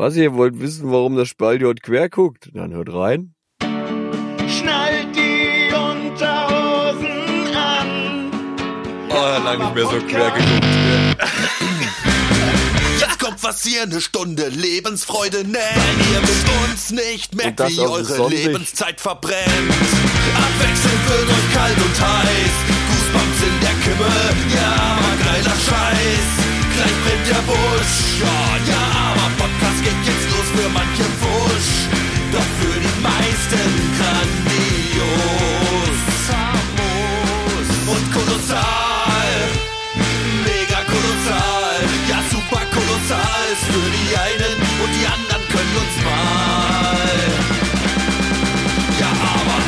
[0.00, 2.50] Was, ihr wollt wissen, warum das heute quer guckt?
[2.54, 3.34] Dann hört rein.
[3.60, 8.30] Schnallt die Unterhosen an.
[9.10, 10.64] Oh, lange nicht mehr so quer geguckt.
[13.00, 15.56] Jetzt kommt was ihr eine Stunde Lebensfreude nennt.
[15.56, 18.38] Weil ihr mit uns nicht merkt, wie eure Sonntag.
[18.38, 19.48] Lebenszeit verbrennt.
[19.48, 22.54] Abwechselnd wird euch kalt und heiß.
[22.86, 24.12] Goosebumps in der Kimme,
[24.54, 26.26] ja, aber geiler Scheiß.
[26.72, 29.07] Gleich brennt der Busch, ja, ja,
[29.88, 31.72] geht jetzt los für manche Wusch.
[32.32, 35.48] Doch für die meisten grandios.
[36.28, 39.30] Famos und kolossal.
[40.44, 47.18] Mega kolossal, ja super kolossal ist für die einen und die anderen können uns mal.
[49.00, 49.58] Ja, aber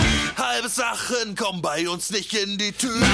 [0.49, 3.07] halbe Sachen kommen bei uns nicht in die Tüte.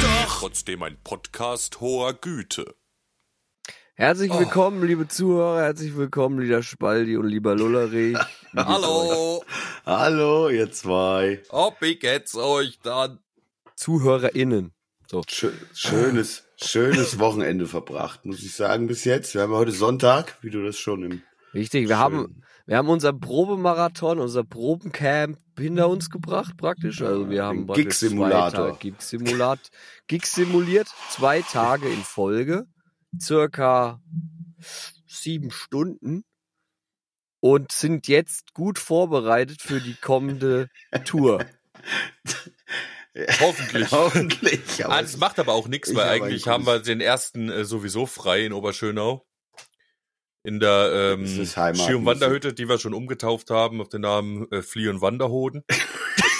[0.00, 2.74] Doch Trotzdem ein Podcast hoher Güte.
[3.98, 8.14] Herzlich willkommen, liebe Zuhörer, herzlich willkommen, lieber Spaldi und lieber Lullerich.
[8.54, 9.42] Hallo,
[9.86, 11.40] Hallo, ihr zwei.
[11.48, 13.20] ob ich jetzt euch dann.
[13.74, 14.72] ZuhörerInnen.
[15.10, 15.22] So.
[15.26, 19.34] Schö schönes, schönes Wochenende verbracht, muss ich sagen, bis jetzt.
[19.34, 21.22] Wir haben heute Sonntag, wie du das schon im.
[21.54, 27.00] Richtig, wir haben, wir haben unser Probemarathon, unser Probencamp hinter uns gebracht, praktisch.
[27.00, 28.50] Also wir haben Gig-Simulator.
[28.50, 29.70] zwei Tage Gig-Simulat,
[30.06, 32.66] Gig simuliert, zwei Tage in Folge,
[33.20, 34.00] circa
[35.06, 36.24] sieben Stunden
[37.40, 40.68] und sind jetzt gut vorbereitet für die kommende
[41.04, 41.44] Tour.
[43.40, 43.90] Hoffentlich.
[43.92, 44.84] Hoffentlich.
[44.84, 47.64] aber Ah, das macht aber auch nichts, Ich weil eigentlich haben wir den ersten äh,
[47.64, 49.26] sowieso frei in Oberschönau.
[50.42, 54.62] In der ähm, Ski- und Wanderhütte, die wir schon umgetauft haben auf den Namen äh,
[54.62, 55.64] Flie- und Wanderhoden.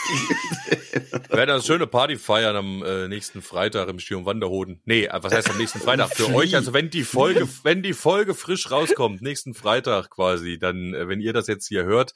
[1.28, 4.80] wir werden eine schöne Party feiern am äh, nächsten Freitag im und Wanderhoden.
[4.84, 6.14] Nee, äh, was heißt am nächsten Freitag?
[6.14, 10.94] Für euch, also wenn die Folge, wenn die Folge frisch rauskommt, nächsten Freitag quasi, dann,
[10.94, 12.14] äh, wenn ihr das jetzt hier hört,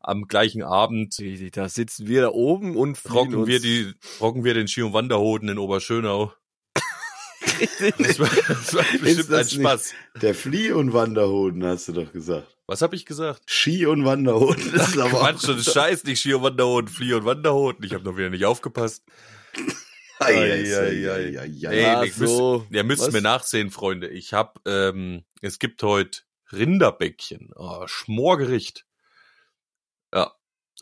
[0.00, 1.16] am gleichen Abend
[1.54, 5.48] Da sitzen wir da oben und rocken wir die, rocken wir den Ski- und Wanderhoden
[5.48, 6.32] in Oberschönau.
[7.98, 9.94] Das war, das war Ist bestimmt ein das nicht Spaß.
[10.20, 12.56] Der Flie- und Wanderhoden, hast du doch gesagt.
[12.66, 13.42] Was habe ich gesagt?
[13.50, 14.72] Ski- und Wanderhoden.
[14.74, 17.84] Das ist aber Quatsch, das scheiß nicht Ski- und Wanderhoden, Flie- und Wanderhoden.
[17.84, 19.04] Ich habe noch wieder nicht aufgepasst.
[20.20, 22.66] Ey, Ja, so.
[22.70, 23.12] ihr müsst Was?
[23.12, 24.08] mir nachsehen, Freunde.
[24.08, 26.20] Ich habe, ähm, es gibt heute
[26.52, 28.86] Rinderbäckchen, oh, Schmorgericht.
[30.14, 30.32] Ja.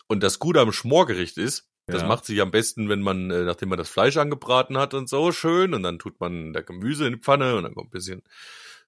[0.08, 2.08] Und das Gute am Schmorgericht ist, das Ja.
[2.08, 5.32] macht sich am besten, wenn man, äh, nachdem man das Fleisch angebraten hat und so
[5.32, 8.22] schön, und dann tut man da Gemüse in die Pfanne und dann kommt ein bisschen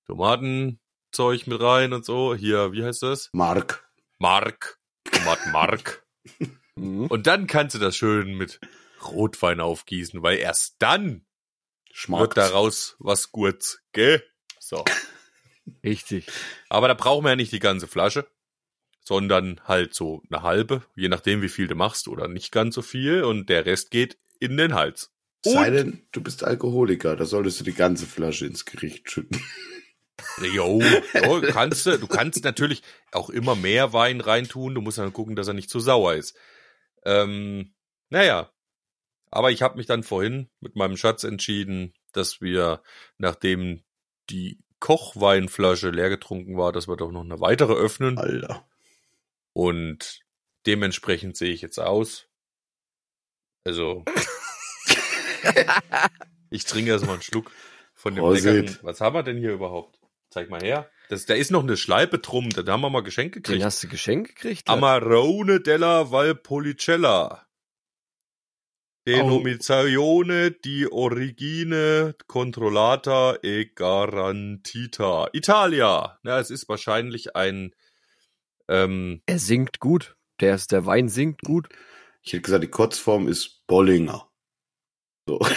[0.07, 2.35] Tomatenzeug mit rein und so.
[2.35, 3.31] Hier, wie heißt das?
[3.33, 3.89] Mark.
[4.19, 4.79] Mark.
[5.11, 6.03] Tomatenmark.
[6.75, 7.05] Mhm.
[7.09, 8.59] Und dann kannst du das schön mit
[9.05, 11.27] Rotwein aufgießen, weil erst dann
[11.93, 12.21] Schmack.
[12.21, 14.25] wird daraus was Gutes, gell?
[14.59, 14.83] So.
[15.85, 16.29] Richtig.
[16.71, 18.27] Aber da brauchen wir ja nicht die ganze Flasche,
[19.05, 22.83] sondern halt so eine halbe, je nachdem, wie viel du machst oder nicht ganz so
[22.83, 25.13] viel und der Rest geht in den Hals.
[25.45, 29.41] Sei Und- denn, du bist Alkoholiker, da solltest du die ganze Flasche ins Gericht schütten.
[30.55, 30.81] Jo,
[31.25, 35.35] jo, du kannst, du kannst natürlich auch immer mehr Wein reintun, du musst dann gucken,
[35.35, 36.37] dass er nicht zu sauer ist.
[37.05, 37.75] Ähm,
[38.09, 38.53] naja,
[39.31, 42.83] aber ich habe mich dann vorhin mit meinem Schatz entschieden, dass wir,
[43.19, 43.83] nachdem
[44.31, 48.17] die Kochweinflasche leer getrunken war, dass wir doch noch eine weitere öffnen.
[48.19, 48.65] Alter.
[49.53, 50.21] Und
[50.67, 52.29] dementsprechend sehe ich jetzt aus.
[53.65, 54.05] Also.
[56.51, 57.51] ich trinke erstmal einen Schluck
[57.95, 58.45] von dem Prosit.
[58.45, 58.79] leckeren.
[58.83, 60.01] Was haben wir denn hier überhaupt?
[60.31, 60.91] Zeig mal her.
[61.11, 63.65] Das, da ist noch eine Schleipe drum, da haben wir mal Geschenk Den gekriegt.
[63.65, 64.69] hast du Geschenk gekriegt?
[64.69, 67.47] Amarone della Valpolicella.
[69.07, 75.29] Denominazione di origine controllata e garantita.
[75.33, 76.19] Italia.
[76.23, 77.75] Ja, es ist wahrscheinlich ein
[78.73, 80.17] ähm, Er singt gut.
[80.41, 81.69] Der, ist, der Wein singt gut.
[82.23, 84.29] Ich hätte gesagt, die Kurzform ist Bollinger.
[85.27, 85.39] So.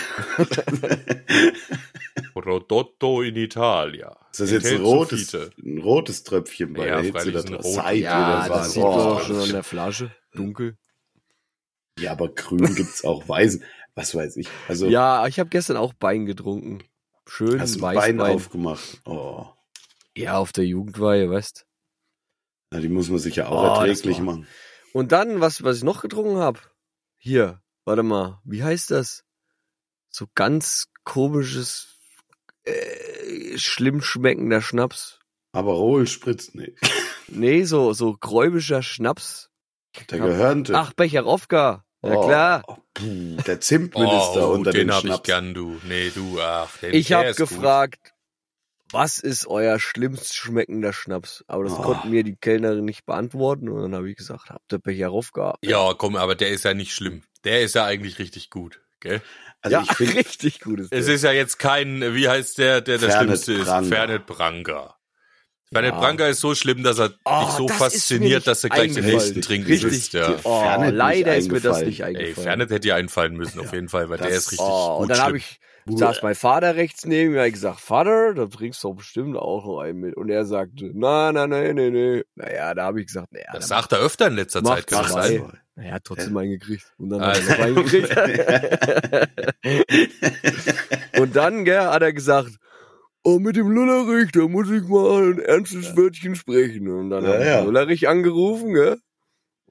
[2.33, 4.15] Prodotto in Italia.
[4.31, 7.63] Ist das jetzt ein rotes, ein rotes Tröpfchen bei Ja, der Hitze ist ein.
[7.63, 10.11] Seid Ja, ihr das sieht man auch schon an der Flasche.
[10.33, 10.77] Dunkel.
[11.99, 13.63] Ja, aber grün gibt's auch weißen.
[13.95, 14.47] Was weiß ich.
[14.67, 16.83] Also Ja, ich habe gestern auch Bein getrunken.
[17.25, 18.35] Schön hast du ein Bein Weißwein.
[18.35, 19.01] aufgemacht.
[19.05, 19.45] Oh.
[20.15, 21.65] Ja, auf der Jugendweihe, weißt
[22.75, 24.47] Na, die muss man sich ja auch Oh, erträglich machen.
[24.93, 26.59] Und dann, was, was ich noch getrunken habe.
[27.17, 29.23] Hier, warte mal, wie heißt das?
[30.09, 31.87] So ganz komisches,
[32.65, 35.19] äh, schlimm schmeckender Schnaps.
[35.53, 36.77] Aber Rohl spritzt nicht.
[37.27, 39.49] Nee, so, so gräubischer Schnaps.
[40.11, 40.25] Der Ja.
[40.27, 40.75] Gehörnte.
[40.75, 41.83] Ach, Becherowka.
[42.03, 42.61] Ja Oh, klar.
[42.67, 42.77] oh,
[43.47, 45.23] der Zimtminister Oh, unter den den hab ich Schnaps.
[45.23, 45.81] gern, du.
[45.87, 47.47] Nee, du, ach, den, Ich habe ist gut.
[48.91, 51.43] Was ist euer schlimmst schmeckender Schnaps?
[51.47, 51.81] Aber das Oh.
[51.81, 55.55] konnten mir die Kellnerin nicht beantworten und dann habe ich gesagt, habt ihr Becherowka?
[55.63, 57.23] Ja, komm, aber der ist ja nicht schlimm.
[57.43, 59.21] Der ist ja eigentlich richtig gut, gell?
[59.61, 61.15] Also ja, ich finde, richtig gut ist Es der.
[61.15, 63.87] ist ja jetzt kein, wie heißt der, der der Fernet Schlimmste ist?
[63.89, 64.95] Fernet Branca.
[65.71, 65.99] Fernet Ja.
[65.99, 69.03] Branca ist so schlimm, dass er Oh, dich so das fasziniert, dass du gleich den
[69.05, 69.91] nächsten trinken Richtig.
[69.91, 70.13] willst.
[70.13, 70.35] Ja.
[70.43, 71.87] Oh, Fernet leider ist mir das eingefallen.
[71.87, 72.43] nicht Ey, eingefallen.
[72.47, 75.01] Fernet hätte dir einfallen müssen, auf jeden Fall, weil Das- der ist richtig oh, gut
[75.03, 75.37] und dann habe schlimm.
[75.37, 78.95] ich, saß mein Vater rechts neben mir, hab ich gesagt, Vater, da trinkst du doch
[78.95, 80.15] bestimmt auch noch einen mit.
[80.17, 82.23] Und er sagte, nein, nein, nein, nein, nein.
[82.35, 85.07] Naja, da habe ich gesagt, naja, Das dann sagt er öfter in letzter Zeit, kann
[85.07, 85.51] sein?
[85.75, 86.91] naja, hat trotzdem einen gekriegt.
[86.97, 87.41] Und dann Also.
[87.49, 88.09] hat er noch einen gekriegt.
[91.19, 92.51] und dann, gell, hat er gesagt,
[93.23, 96.87] oh, mit dem Lullerich, da muss ich mal ein ernstes Wörtchen sprechen.
[96.89, 97.59] Und dann Ja, hat ja.
[97.59, 98.97] ich Lullerich angerufen, gell.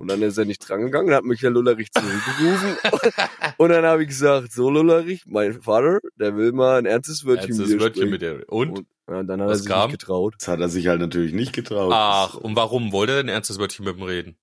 [0.05, 2.77] Und dann ist er nicht drangegangen, dann hat mich der Lullerich zurückgerufen.
[3.57, 7.49] und dann habe ich gesagt, so Lullerich, mein Vater, der will mal ein ernstes Wörtchen
[7.53, 8.45] Ernstes mit dir Wörtchen mit dir.
[8.49, 8.79] Und?
[8.81, 9.91] Und ja, dann hat Was er sich kam?
[9.91, 10.35] nicht getraut.
[10.39, 11.91] das hat er sich halt natürlich nicht getraut.
[11.95, 14.37] Ach, und warum wollte er denn ein ernstes Wörtchen mit ihm reden?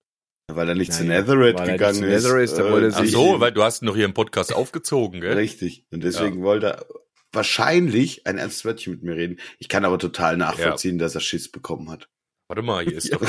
[0.47, 2.23] Weil er nicht zu Naja, Netherite weil er nicht gegangen zu ist.
[2.23, 4.05] Netherite ist, da wollte er äh, Ach sich- so, weil du hast ihn noch hier
[4.05, 5.33] im Podcast aufgezogen, gell?
[5.37, 5.85] Richtig.
[5.91, 6.85] Und deswegen wollte er
[7.33, 9.37] wahrscheinlich ein ernstes Wörtchen mit mir reden.
[9.59, 12.09] Ich kann aber total nachvollziehen, dass er Schiss bekommen hat.
[12.51, 13.21] Warte mal, hier ist doch.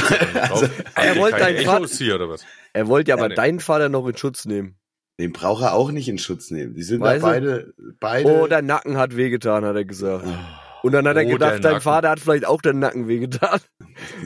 [0.51, 0.67] Also,
[0.97, 2.45] er wollte keine deinen Vater- Echos hier oder was?
[2.73, 3.35] Er wollte ja Ja, aber nee.
[3.37, 4.75] deinen Vater noch in Schutz nehmen.
[5.21, 6.75] Den braucht er auch nicht in Schutz nehmen.
[6.75, 7.27] Die sind Weißt du?
[7.29, 8.29] da beide, beide.
[8.29, 10.25] Oh, dein Nacken hat wehgetan, hat er gesagt.
[10.83, 11.81] Und dann hat er Oh, der gedacht, dein.
[11.81, 13.61] Vater hat vielleicht auch den Nacken wehgetan.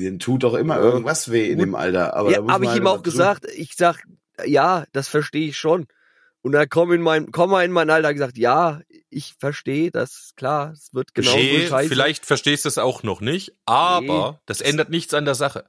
[0.00, 2.14] Denen tut doch immer irgendwas weh in dem Alter.
[2.16, 3.02] Aber ja, habe ich halt ihm auch immer tun.
[3.02, 3.44] gesagt.
[3.54, 4.02] Ich sag,
[4.46, 5.86] ja, das verstehe ich schon.
[6.40, 8.80] Und dann komm in mein, komm mal in mein Alter gesagt, ja,
[9.16, 11.88] ich verstehe, das klar, es wird genau nee, so scheiße.
[11.88, 14.38] vielleicht verstehst du es auch noch nicht, aber Nee.
[14.46, 15.64] das ändert nichts an der Sache.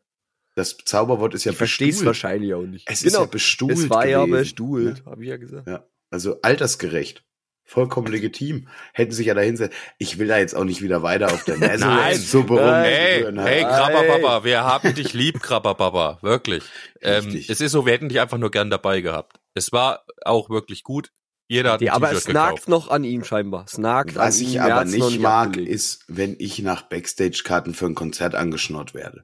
[0.56, 2.06] Das Zauberwort ist ja ich bestuhlt.
[2.06, 2.90] wahrscheinlich auch nicht.
[2.90, 4.40] Es ist ja bestuhlt es war ja gewesen.
[4.40, 5.68] bestuhlt, habe ich ja gesagt.
[5.68, 5.86] Ja.
[6.10, 7.24] Also altersgerecht.
[7.64, 8.70] Vollkommen legitim.
[8.94, 11.86] Hätten sich ja dahin Ich will da jetzt auch nicht wieder weiter auf der Messe
[11.86, 12.18] Nein.
[12.18, 12.84] so Nein.
[12.86, 13.64] Hey, hey, Nein.
[13.66, 16.64] Krabberbaba, wir haben dich lieb, Krabberbaba, wirklich.
[17.02, 19.38] Ähm, es ist so, wir hätten dich einfach nur gern dabei gehabt.
[19.54, 21.12] Es war auch wirklich gut.
[21.48, 23.66] Jeder hat ein aber es nagt noch an ihm scheinbar.
[23.68, 25.72] Es nagt Was an ihm, ich er aber nicht mag, abgelegt.
[25.72, 29.24] ist, wenn ich nach Backstage-Karten für ein Konzert angeschnurrt werde.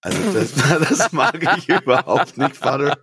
[0.00, 0.52] Also das,
[0.88, 2.98] das mag ich überhaupt nicht, Vater,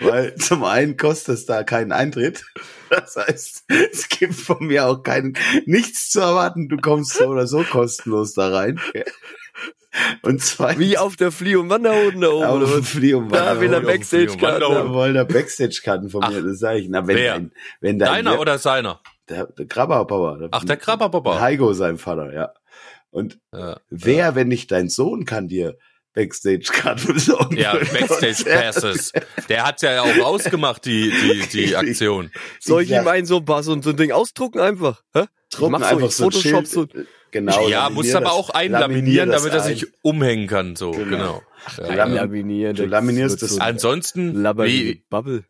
[0.00, 2.44] weil zum einen kostet es da keinen Eintritt.
[2.88, 6.70] Das heißt, es gibt von mir auch keinen, nichts zu erwarten.
[6.70, 8.80] Du kommst so oder so kostenlos da rein.
[10.22, 12.44] Und zweitens, Wie auf der Flie- und Wanderhoden da oben.
[12.44, 12.88] auf oder dem was?
[12.88, 14.78] Flie und Da will er Wanderhoden, Backstage-Karten Wanderhoden.
[14.78, 14.92] haben.
[14.94, 16.88] wollen da Backstage-Karten von mir, das sage ich.
[16.90, 17.32] Na, wenn Wer?
[17.34, 19.00] dein, wenn dein Deiner oder seiner?
[19.28, 20.36] der, der Krabberpapa.
[20.38, 21.40] Der, Ach, der Krabberbaba.
[21.40, 22.52] Heiko, sein Vater, ja.
[23.10, 25.78] Und Ja, wer, wenn nicht dein Sohn, kann dir
[26.14, 27.56] Backstage-Karten besorgen?
[27.56, 28.62] ja für ein Backstage Konzert?
[28.62, 29.12] Passes.
[29.48, 32.30] Der hat's ja auch ausgemacht, die, die, die Aktion.
[32.60, 33.02] Soll ich Ja.
[33.02, 35.02] ihm ein so ein so, so ein Ding ausdrucken einfach?
[35.14, 35.24] Hä?
[35.50, 36.68] Drucken mach so, einfach ich so ein Photoshop Schild.
[36.68, 36.86] so-
[37.30, 37.68] Genau.
[37.68, 39.68] ja, musst aber auch einlaminieren, das damit er ein.
[39.74, 41.04] sich umhängen kann, so, Genau.
[41.10, 41.42] genau.
[41.76, 41.94] Ja.
[41.94, 42.76] Lamin- Laminieren.
[42.76, 45.44] du laminierst das so Ansonsten, wie, Bubble.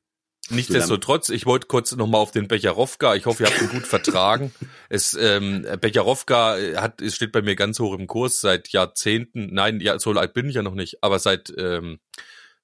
[0.51, 3.15] Nichtsdestotrotz, ich wollte kurz nochmal auf den Becherowka.
[3.15, 4.53] Ich hoffe, ihr habt ihn gut vertragen.
[4.91, 9.53] Es, ähm, Becherowka hat, es steht bei mir ganz hoch im Kurs seit Jahrzehnten.
[9.53, 11.99] Nein, ja, so alt bin ich ja noch nicht, aber seit ähm,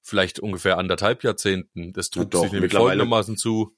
[0.01, 1.93] vielleicht ungefähr anderthalb Jahrzehnten.
[1.93, 3.77] Das trug doch, sich nämlich folgendermaßen zu.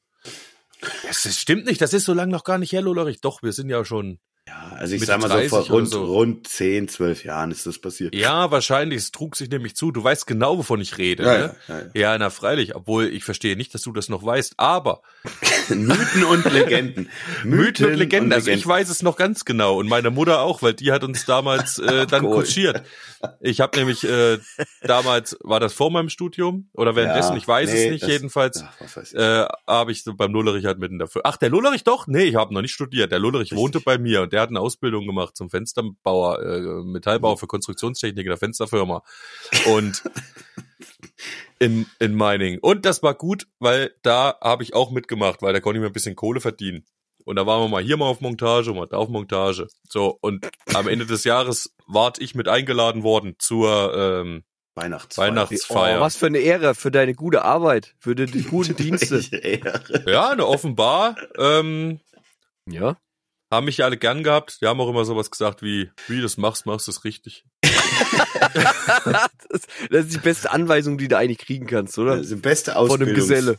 [1.09, 3.21] Das, das stimmt nicht, das ist so lange noch gar nicht her, Lollerich.
[3.21, 4.21] Doch, wir sind ja schon.
[4.49, 6.05] Ja, also ich Mitte sag mal so, 30 vor rund, so.
[6.05, 8.15] rund 10, 12 Jahren ist das passiert.
[8.15, 8.99] Ja, wahrscheinlich.
[8.99, 9.91] Es trug sich nämlich zu.
[9.91, 11.25] Du weißt genau, wovon ich rede.
[11.25, 11.57] Ja, ne?
[11.67, 12.77] ja, ja, ja, na freilich.
[12.77, 14.55] Obwohl ich verstehe nicht, dass du das noch weißt.
[14.59, 15.03] Aber
[15.69, 17.09] Mythen und Legenden.
[17.45, 18.33] Mythen und Legenden.
[18.33, 21.25] Also ich weiß es noch ganz genau und meine Mutter auch, weil die hat uns
[21.25, 22.37] damals äh, dann Cool.
[22.37, 22.83] kutschiert.
[23.41, 24.39] Ich habe nämlich äh,
[24.83, 28.11] damals, war das vor meinem Studium oder währenddessen, Ja, ich weiß nee, es nicht, das-
[28.11, 28.65] jedenfalls
[29.03, 29.15] ich.
[29.17, 31.23] äh, habe ich so beim Lullerich halt mitten dafür.
[31.25, 32.07] Ach, der Lullerich doch?
[32.07, 33.11] Nee, ich habe noch nicht studiert.
[33.11, 36.61] Der Lullerich wohnte bei mir und der hat eine Ausbildung gemacht zum Fensterbauer, äh.
[36.85, 39.03] Metallbauer für Konstruktionstechnik in der Fensterfirma.
[39.67, 40.03] Und
[41.59, 42.59] in, in Mining.
[42.61, 45.87] Und das war gut, weil da habe ich auch mitgemacht, weil da konnte ich mir
[45.87, 46.85] ein bisschen Kohle verdienen.
[47.25, 49.69] Und da waren wir mal hier mal auf Montage, mal da auf Montage.
[49.89, 55.29] So, und am Ende des Jahres ward ich mit eingeladen worden zur ähm, Weihnachtsfeier.
[55.29, 55.99] Weihnachtsfeier.
[55.99, 59.23] Oh, was für eine Ehre für deine gute Arbeit, für die, die guten Dienste.
[60.07, 61.17] Ja, ne, offenbar.
[61.39, 62.01] Ähm,
[62.69, 62.99] ja.
[63.51, 64.61] Haben mich ja alle gern gehabt.
[64.61, 67.45] Die haben auch immer sowas gesagt wie, wie du das machst, machst du es richtig.
[67.63, 72.17] das, das ist die beste Anweisung, die du eigentlich kriegen kannst, oder?
[72.17, 73.09] Das ist die beste Von Ausbildung.
[73.09, 73.59] einem Geselle.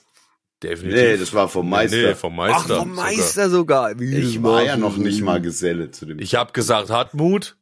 [0.63, 1.01] Definitiv.
[1.01, 1.97] Nee, das war vom Meister.
[1.97, 2.77] Nee, vom Meister.
[2.77, 3.99] Ach, vom Meister sogar.
[3.99, 6.19] Wie ich war ja noch nicht mal Geselle zu dem.
[6.19, 7.57] Ich habe gesagt, Hartmut,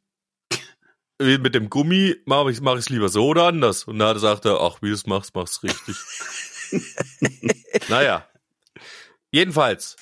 [1.20, 3.84] mit dem Gummi mache ich mach ich's lieber so oder anders.
[3.84, 5.96] Und da sagt er, ach, wie du es machst, machst du richtig.
[7.88, 8.26] naja.
[9.30, 9.96] Jedenfalls,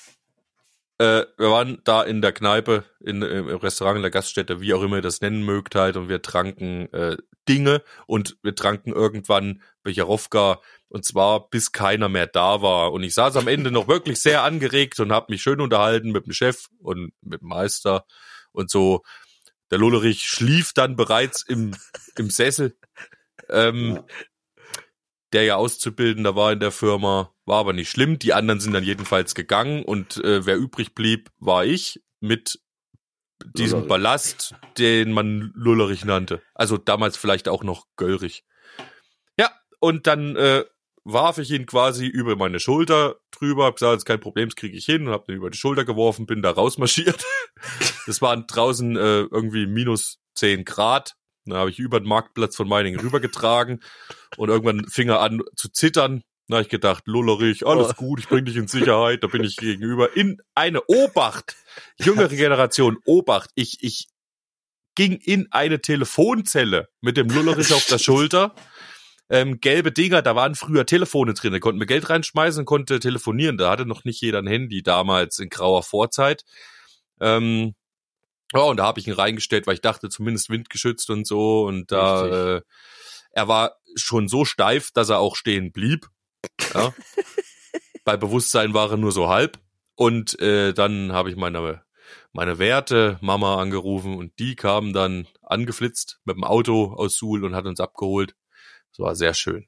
[0.97, 4.81] äh, wir waren da in der Kneipe, in, im Restaurant, in der Gaststätte, wie auch
[4.81, 9.61] immer ihr das nennen mögt halt, und wir tranken äh, Dinge und wir tranken irgendwann
[9.83, 12.93] Becherowka und zwar bis keiner mehr da war.
[12.93, 16.25] Und ich saß am Ende noch wirklich sehr angeregt und habe mich schön unterhalten mit
[16.25, 18.05] dem Chef und mit dem Meister
[18.51, 19.01] und so.
[19.71, 21.75] Der Lullerich schlief dann bereits im,
[22.17, 22.77] im Sessel.
[23.49, 24.05] Ähm, Ja.
[25.35, 28.17] Der ja Auszubildender war in der Firma, war aber nicht schlimm.
[28.19, 32.61] Die anderen sind dann jedenfalls gegangen und äh, wer übrig blieb, war ich mit
[33.43, 33.89] diesem Lullerich.
[33.89, 36.41] Ballast, den man Lullerich nannte.
[36.53, 38.45] Also damals vielleicht auch noch Göllrich.
[39.37, 39.51] Ja,
[39.81, 40.63] und dann äh,
[41.03, 44.77] warf ich ihn quasi über meine Schulter drüber, hab gesagt, ist kein Problem, das kriege
[44.77, 47.25] ich hin und hab den über die Schulter geworfen, bin da rausmarschiert.
[48.07, 51.15] Das waren draußen äh, irgendwie minus 10 Grad.
[51.45, 53.81] Dann habe ich über den Marktplatz von Meiningen rübergetragen
[54.37, 56.23] und irgendwann fing er an zu zittern.
[56.47, 57.93] Da habe ich gedacht, Lullerich, alles Oh.
[57.93, 60.15] gut, ich bring dich in Sicherheit, da bin ich gegenüber.
[60.15, 61.55] In eine Obacht,
[61.97, 63.49] jüngere Generation, Obacht.
[63.55, 64.07] Ich, ich
[64.95, 68.53] ging in eine Telefonzelle mit dem Lullerich auf der Schulter.
[69.27, 72.99] Ähm, gelbe Dinger, da waren früher Telefone drin, da konnten wir Geld reinschmeißen und konnte
[72.99, 73.57] telefonieren.
[73.57, 76.43] Da hatte noch nicht jeder ein Handy damals in grauer Vorzeit.
[77.19, 77.73] Ähm,
[78.53, 81.65] ja, und da habe ich ihn reingestellt, weil ich dachte, zumindest windgeschützt und so.
[81.65, 82.61] Und da, äh,
[83.31, 86.07] er war schon so steif, dass er auch stehen blieb.
[86.73, 86.93] Ja.
[88.05, 89.59] Bei Bewusstsein war er nur so halb.
[89.95, 91.83] Und äh, dann habe ich meine,
[92.33, 97.55] meine Werte Mama angerufen und die kamen dann angeflitzt mit dem Auto aus Suhl und
[97.55, 98.35] hat uns abgeholt.
[98.91, 99.67] Das war sehr schön.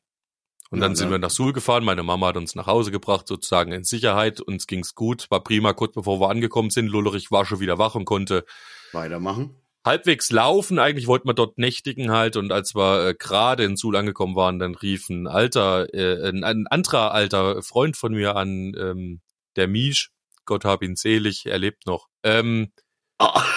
[0.70, 1.16] Und dann Ja, sind ne?
[1.16, 1.84] wir nach Suhl gefahren.
[1.84, 4.42] Meine Mama hat uns nach Hause gebracht, sozusagen in Sicherheit.
[4.42, 5.74] Uns ging's gut, war prima.
[5.74, 8.46] Kurz bevor wir angekommen sind, Lullerich war schon wieder wach und konnte
[8.92, 9.56] Weitermachen.
[9.86, 10.80] halbwegs laufen.
[10.80, 12.36] Eigentlich wollten wir dort nächtigen halt.
[12.36, 16.44] Und als wir äh, gerade in Suhl angekommen waren, dann rief ein alter, äh, ein,
[16.44, 19.22] ein anderer alter Freund von mir an, ähm,
[19.56, 20.12] der Misch.
[20.46, 22.08] Gott hab ihn selig, er lebt noch.
[22.24, 22.72] Ähm,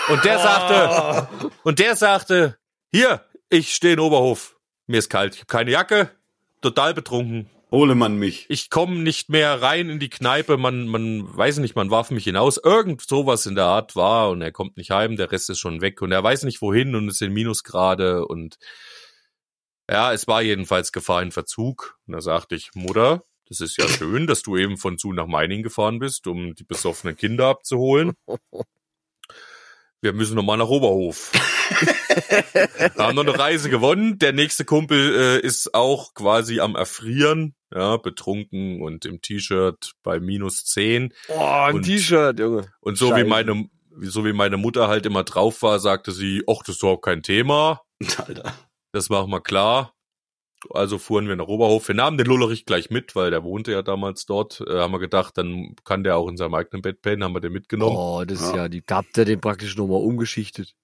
[0.08, 1.28] und der sagte,
[1.64, 2.56] und der sagte,
[2.92, 4.56] hier, ich stehe in Oberhof.
[4.86, 6.10] Mir ist kalt, ich habe keine Jacke,
[6.60, 7.50] total betrunken.
[7.70, 8.46] Hole man mich.
[8.48, 12.24] Ich komme nicht mehr rein in die Kneipe, man, man weiß nicht, man warf mich
[12.24, 12.56] hinaus.
[12.56, 15.80] Irgend sowas in der Art war und er kommt nicht heim, der Rest ist schon
[15.80, 18.58] weg und er weiß nicht wohin und es sind Minusgrade und
[19.88, 21.98] ja, es war jedenfalls Gefahr in Verzug.
[22.06, 25.26] Und da sagte ich, Mutter, das ist ja schön, dass du eben von zu nach
[25.26, 28.12] Meining gefahren bist, um die besoffenen Kinder abzuholen.
[30.02, 31.30] Wir müssen noch mal nach Oberhof.
[32.94, 34.18] Wir haben noch eine Reise gewonnen.
[34.18, 40.18] Der nächste Kumpel äh, ist auch quasi am Erfrieren, ja, betrunken und im T-Shirt bei
[40.18, 41.12] minus 10.
[41.28, 42.72] Oh, ein Und- T-Shirt, Junge.
[42.80, 43.68] Und so wie meine,
[44.00, 47.22] so wie meine Mutter halt immer drauf war, sagte sie, ach, das ist überhaupt kein
[47.22, 47.82] Thema.
[48.26, 48.54] Alter.
[48.92, 49.94] Das machen wir klar.
[50.68, 51.88] Also fuhren wir nach Oberhof.
[51.88, 54.60] Wir nahmen den Lullerich gleich mit, weil der wohnte ja damals dort.
[54.60, 57.40] Äh, haben wir gedacht, dann kann der auch in seinem eigenen Bett pennen, haben wir
[57.40, 57.96] den mitgenommen.
[57.96, 58.56] Oh, das ist Ja.
[58.56, 60.74] ja, die, da habt ihr den praktisch nochmal umgeschichtet.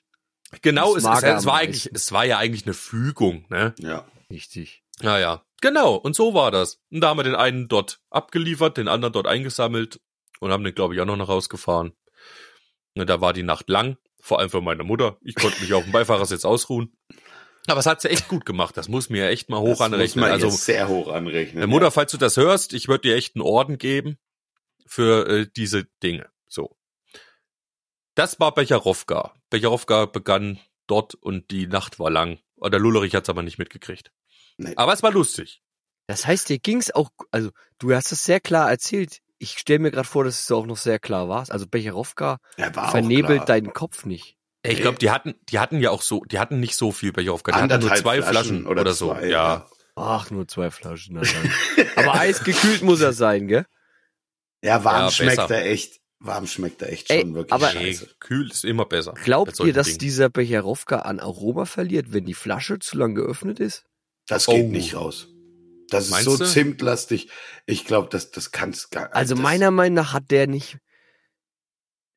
[0.62, 3.74] genau, es, es, es war eigentlich, es war ja eigentlich eine Fügung, ne?
[3.78, 4.06] Ja.
[4.30, 4.82] Richtig.
[5.02, 5.42] Ja, ja.
[5.60, 6.80] Genau, und so war das.
[6.90, 10.00] Und da haben wir den einen dort abgeliefert, den anderen dort eingesammelt
[10.40, 11.92] und haben den, glaube ich, auch noch nach Hause gefahren.
[12.94, 15.18] Und da war die Nacht lang, vor allem für meine Mutter.
[15.22, 16.96] Ich konnte mich auf dem Beifahrersitz ausruhen.
[17.68, 18.76] Aber es hat sie echt gut gemacht.
[18.76, 20.20] Das muss mir echt mal hoch Das muss anrechnen.
[20.22, 21.62] man Also, sehr hoch anrechnen.
[21.62, 24.18] äh, Mutter, falls du das hörst, ich würde dir echt einen Orden geben
[24.86, 26.28] für äh, diese Dinge.
[26.48, 26.76] So.
[28.14, 29.34] Das war Becherowka.
[29.50, 32.38] Becherowka begann dort und die Nacht war lang.
[32.56, 34.12] Oh, Der Lullerich hat's aber nicht mitgekriegt.
[34.56, 34.72] Nee.
[34.76, 35.62] Aber es war lustig.
[36.06, 39.20] Das heißt, dir ging's auch, also du hast es sehr klar erzählt.
[39.38, 41.44] Ich stelle mir gerade vor, dass es auch noch sehr klar war.
[41.50, 44.36] Also Becherowka Ja, war vernebelt deinen Kopf nicht.
[44.70, 47.52] Ich glaube, die hatten, die hatten ja auch so, die hatten nicht so viel Becherowka.
[47.52, 49.12] Die hatten nur zwei Flaschen, oder, so.
[49.12, 49.66] zwei, ja.
[49.94, 51.18] Ach, nur zwei Flaschen.
[51.96, 53.66] Aber eisgekühlt muss er sein, gell?
[54.62, 55.54] Ja, warm Ja, schmeckt besser.
[55.56, 56.00] er echt.
[56.18, 58.08] Warm schmeckt er echt Ey, schon wirklich aber- scheiße.
[58.20, 59.12] kühl ist immer besser.
[59.22, 59.98] Glaubt ihr, dass Dingen.
[59.98, 63.84] dieser Becherowka an Aroma verliert, wenn die Flasche zu lang geöffnet ist?
[64.26, 64.68] Das geht Oh.
[64.68, 65.28] nicht raus.
[65.90, 66.46] Das ist Meinst so du?
[66.46, 67.28] zimtlastig.
[67.66, 70.78] Ich glaube, das, das kann's gar Also das, meiner Meinung nach hat der nicht,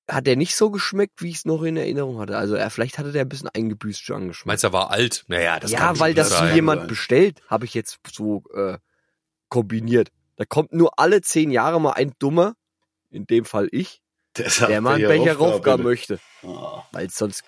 [0.10, 2.38] hat der nicht so geschmeckt, wie ich es noch in Erinnerung hatte.
[2.38, 4.48] Also er, vielleicht hatte der ein bisschen eingebüßt schon angeschmeckt.
[4.48, 5.26] Meinst du, er war alt?
[5.28, 6.56] Naja, das ja, kann weil das sein.
[6.56, 6.88] jemand sein.
[6.88, 8.78] bestellt, habe ich jetzt so äh,
[9.50, 10.10] kombiniert.
[10.36, 12.56] Da kommt nur alle zehn Jahre mal ein Dummer,
[13.10, 14.02] in dem Fall ich,
[14.38, 15.78] der, sagt, der mal einen Becher bitte.
[15.78, 16.20] möchte.
[16.44, 16.84] Ah.
[16.92, 17.44] Weil sonst.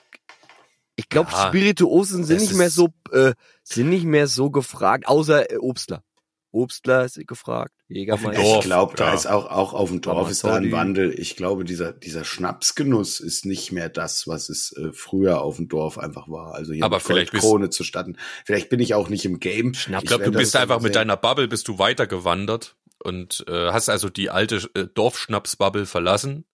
[0.95, 5.51] Ich glaube, Ja, Spirituosen sind nicht mehr so, äh, sind nicht mehr so gefragt, außer
[5.51, 6.03] äh, Obstler.
[6.51, 8.41] Obstler ist gefragt, Jägermeister.
[8.41, 9.13] Ich glaube, da ja.
[9.13, 10.71] ist auch, auch auf dem Dorf ist da ein.
[10.71, 11.17] Wandel.
[11.19, 15.67] Ich glaube, dieser, dieser Schnapsgenuss ist nicht mehr das, was es äh, früher auf dem
[15.67, 16.53] Dorf einfach war.
[16.53, 18.17] Also hier Aber mit vielleicht bist- Goldkrone zu statten.
[18.45, 19.73] Vielleicht bin ich auch nicht im Game.
[19.73, 23.89] Schnaps- Ich glaube, du bist einfach mit deiner Bubble bist du weitergewandert und äh, hast
[23.89, 26.45] also die alte äh, Dorfschnapsbubble verlassen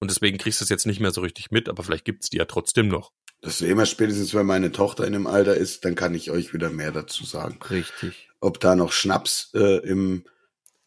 [0.00, 2.36] Und deswegen kriegst du es jetzt nicht mehr so richtig mit, aber vielleicht gibt's die
[2.38, 3.12] ja trotzdem noch.
[3.40, 6.54] Das sehen wir spätestens, wenn meine Tochter in dem Alter ist, dann kann ich euch
[6.54, 7.58] wieder mehr dazu sagen.
[7.70, 8.30] Richtig.
[8.44, 10.24] Ob da noch Schnaps äh, im,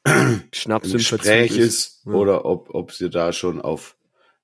[0.53, 2.13] Schnaps im Gespräch Verzug ist Ja.
[2.13, 3.95] oder ob, ob sie da schon auf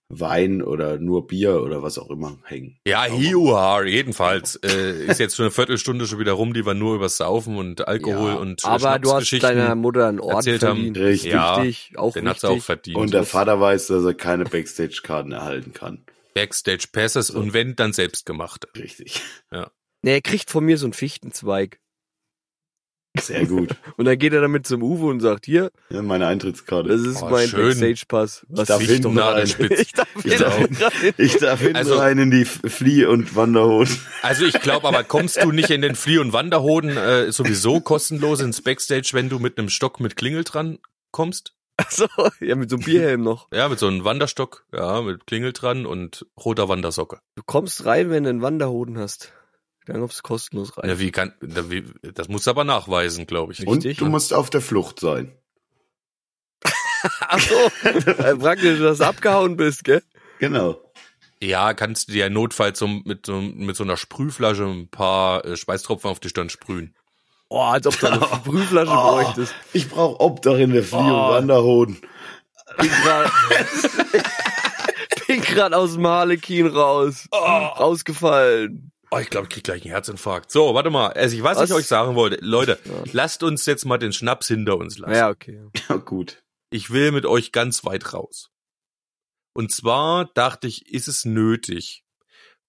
[0.09, 2.77] Wein oder nur Bier oder was auch immer hängen.
[2.85, 4.57] Ja, hiuha, jedenfalls.
[4.57, 7.87] Äh, ist jetzt schon eine Viertelstunde schon wieder rum, die wir nur über Saufen und
[7.87, 10.75] Alkohol Ja, und Aber du hast deiner Mutter einen Ort erzählt haben.
[10.77, 10.97] verdient.
[10.97, 11.31] Richtig.
[11.31, 12.49] Ja, Richtig, auch Den richtig.
[12.49, 12.97] auch verdient.
[12.97, 16.03] Und der Vater weiß, dass er keine Backstage-Karten erhalten kann.
[16.35, 17.39] Backstage Passes So.
[17.39, 18.67] und wenn, dann selbstgemachte.
[18.77, 19.21] Richtig.
[20.01, 21.79] Nee, er kriegt von mir so einen Fichtenzweig.
[23.19, 23.75] Sehr gut.
[23.97, 26.89] Und dann geht er damit zum Uwe und sagt, hier, Ja, meine Eintrittskarte.
[26.89, 27.49] das ist Oh, mein.
[27.51, 28.45] Backstage-Pass.
[28.49, 29.47] Was darf ich hinten doch rein.
[29.77, 31.13] Ich darf Ich hinten darf- rein.
[31.17, 33.99] Ich darf hinten Also- rein in die Flie- und Wanderhosen.
[34.23, 38.41] Also ich glaube aber, kommst du nicht in den Flie- und Wanderhoden äh, sowieso kostenlos
[38.41, 40.79] ins Backstage, wenn du mit einem Stock mit Klingel dran
[41.11, 41.53] kommst?
[41.77, 42.07] Achso,
[42.39, 43.47] ja, mit so einem Bierhelm noch.
[43.51, 47.19] Ja, mit so einem Wanderstock, ja, mit Klingel dran und roter Wandersocke.
[47.35, 49.33] Du kommst rein, wenn du einen Wanderhoden hast.
[49.85, 50.89] Dann du kostenlos rein.
[50.89, 53.67] Ja, wie kann, das musst du aber nachweisen, glaube ich.
[53.67, 53.97] Und Richtig.
[53.97, 55.37] du musst auf der Flucht sein.
[57.19, 60.01] Achso, äh, praktisch, dass du abgehauen bist, gell?
[60.39, 60.79] Genau.
[61.41, 65.57] Ja, kannst du dir notfalls so mit, so mit so einer Sprühflasche ein paar äh,
[65.57, 66.95] Schweißtropfen auf die Stirn sprühen.
[67.49, 69.11] Oh, als ob du eine Prüfflasche Oh.
[69.11, 69.53] bräuchtest.
[69.73, 71.31] Ich brauche Obdach in der Flie- und Oh.
[71.31, 71.97] Wanderhoden.
[75.27, 77.27] Bin grad aus dem Harlekin raus.
[77.33, 78.92] Rausgefallen.
[79.15, 80.51] Oh, ich glaube, ich krieg gleich einen Herzinfarkt.
[80.51, 81.09] So, warte mal.
[81.13, 81.69] Also, ich, was, Was?
[81.69, 82.91] ich euch sagen wollte, Leute, Ja.
[83.11, 85.13] lasst uns jetzt mal den Schnaps hinter uns lassen.
[85.15, 85.63] Ja, okay.
[85.89, 86.43] Ja, gut.
[86.71, 88.49] Ich will mit euch ganz weit raus.
[89.53, 92.03] Und zwar dachte ich, ist es nötig,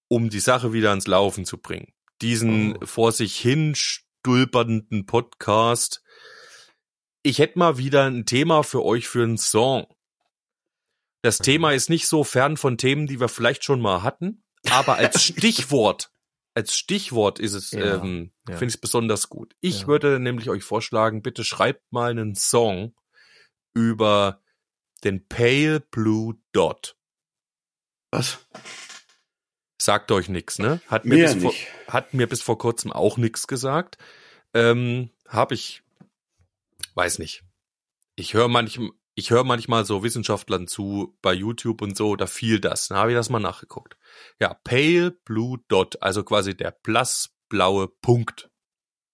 [0.07, 2.85] um die Sache wieder ans Laufen zu bringen, diesen Oh.
[2.85, 6.03] vor sich hin stulpernden Podcast.
[7.23, 9.87] Ich hätte mal wieder ein Thema für euch für einen Song.
[11.23, 14.97] Das Thema ist nicht so fern von Themen, die wir vielleicht schon mal hatten, aber
[14.97, 16.11] als Stichwort,
[16.55, 18.55] als Stichwort ist es, Ja, ähm, ja.
[18.55, 19.55] finde ich es besonders gut.
[19.61, 19.87] Ich Ja.
[19.87, 22.95] würde nämlich euch vorschlagen, bitte schreibt mal einen Song
[23.73, 24.41] über
[25.03, 26.97] den Pale Blue Dot.
[28.11, 28.39] Was?
[29.81, 30.81] Sagt euch nix, ne?
[30.87, 31.53] Hat mir, Mir bis vor,
[31.87, 33.97] hat mir bis vor kurzem auch nix gesagt.
[34.53, 35.83] Ähm, hab ich,
[36.93, 37.43] weiß nicht.
[38.15, 42.59] Ich höre manchmal, ich höre manchmal so Wissenschaftlern zu bei YouTube und so, da fiel
[42.59, 42.89] das.
[42.89, 43.97] Dann habe ich das mal nachgeguckt.
[44.39, 48.49] Ja, Pale Blue Dot, also quasi der blassblaue Punkt.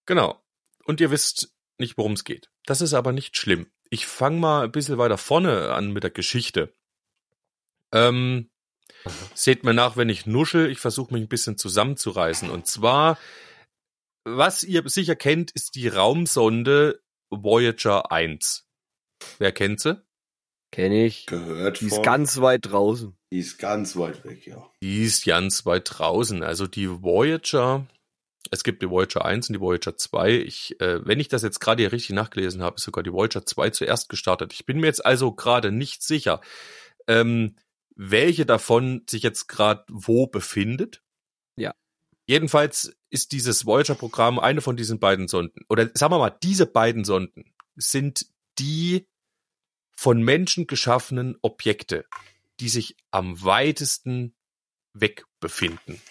[0.08, 0.44] Genau.
[0.86, 2.50] Und ihr wisst nicht, worum es geht.
[2.66, 3.68] Das ist aber nicht schlimm.
[3.92, 6.74] Ich fange mal ein bisschen weiter vorne an mit der Geschichte.
[7.92, 8.50] Ähm,
[9.36, 10.72] seht mir nach, wenn ich nuschel.
[10.72, 12.50] Ich versuche mich ein bisschen zusammenzureißen.
[12.50, 13.20] Und zwar,
[14.24, 18.68] was ihr sicher kennt, ist die Raumsonde Voyager 1.
[19.40, 20.02] Wer kennt sie?
[20.72, 21.26] Kenn ich.
[21.26, 23.16] Gehört Die ist von- ganz weit draußen.
[23.32, 24.70] Die ist ganz weit weg, ja.
[24.82, 26.44] Die ist ganz weit draußen.
[26.44, 27.86] Also die Voyager,
[28.52, 30.32] es gibt die Voyager 1 und die Voyager 2.
[30.40, 33.46] Ich, äh, wenn ich das jetzt gerade hier richtig nachgelesen habe, ist sogar die Voyager
[33.46, 34.54] 2 zuerst gestartet.
[34.54, 36.40] Ich bin mir jetzt also gerade nicht sicher,
[37.08, 37.56] ähm,
[37.96, 41.02] welche davon sich jetzt gerade wo befindet.
[41.58, 41.74] Ja.
[42.28, 45.66] Jedenfalls ist dieses Voyager-Programm eine von diesen beiden Sonden.
[45.70, 48.26] Oder sagen wir mal, diese beiden Sonden sind
[48.58, 49.06] die
[50.02, 52.08] von Menschen geschaffenen Objekte,
[52.60, 54.34] die sich am weitesten
[54.94, 56.02] weg befinden.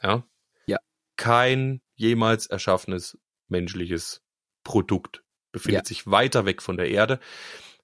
[0.00, 0.24] Ja.
[0.66, 0.78] Ja.
[1.16, 3.18] Kein jemals erschaffenes
[3.48, 4.22] menschliches
[4.62, 5.88] Produkt befindet Ja.
[5.88, 7.18] sich weiter weg von der Erde.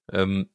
[0.09, 0.49] Ähm,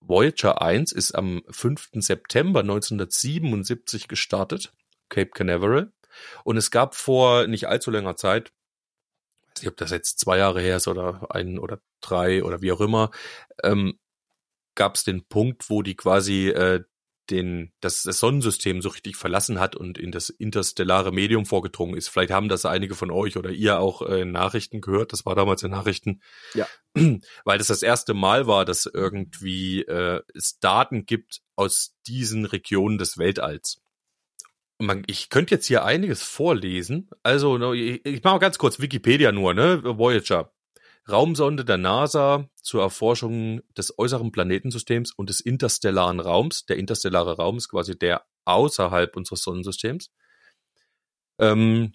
[0.00, 1.90] Voyager 1 ist am 5.
[2.00, 4.72] September 1977 gestartet,
[5.10, 5.92] Cape Canaveral.
[6.44, 8.54] Und es gab vor nicht allzu langer Zeit,
[9.48, 12.72] weiß nicht, ob das jetzt zwei Jahre her ist oder ein oder drei oder wie
[12.72, 13.10] auch immer,
[13.62, 13.98] ähm,
[14.74, 16.82] gab es den Punkt, wo die quasi äh,
[17.30, 22.08] den, das, das Sonnensystem so richtig verlassen hat und in das interstellare Medium vorgedrungen ist.
[22.08, 25.12] Vielleicht haben das einige von euch oder ihr auch äh, in Nachrichten gehört.
[25.12, 26.20] Das war damals in Nachrichten.
[26.54, 26.66] Ja.
[27.44, 32.98] Weil das das erste Mal war, dass irgendwie äh, es Daten gibt aus diesen Regionen
[32.98, 33.80] des Weltalls.
[34.78, 37.08] Man, ich könnte jetzt hier einiges vorlesen.
[37.22, 39.82] Also, ne, ich, ich mache mal ganz kurz Wikipedia nur, ne?
[39.84, 40.53] Voyager.
[41.10, 46.66] Raumsonde der NASA zur Erforschung des äußeren Planetensystems und des interstellaren Raums.
[46.66, 50.10] Der interstellare Raum ist quasi der außerhalb unseres Sonnensystems.
[51.38, 51.92] Ähm,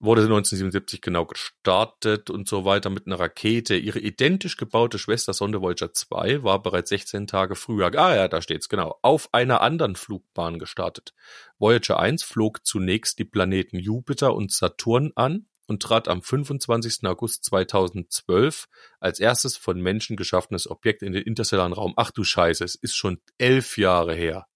[0.00, 3.76] wurde 1977 genau gestartet und so weiter mit einer Rakete.
[3.76, 8.40] Ihre identisch gebaute Schwester Sonde Voyager 2 war bereits 16 Tage früher, ah ja, da
[8.40, 11.14] steht's genau, auf einer anderen Flugbahn gestartet.
[11.58, 17.06] Voyager 1 flog zunächst die Planeten Jupiter und Saturn an und trat am 25.
[17.06, 18.66] August 2012
[19.00, 21.94] als erstes von Menschen geschaffenes Objekt in den interstellaren Raum.
[21.96, 24.46] Ach du Scheiße, es ist schon elf Jahre her.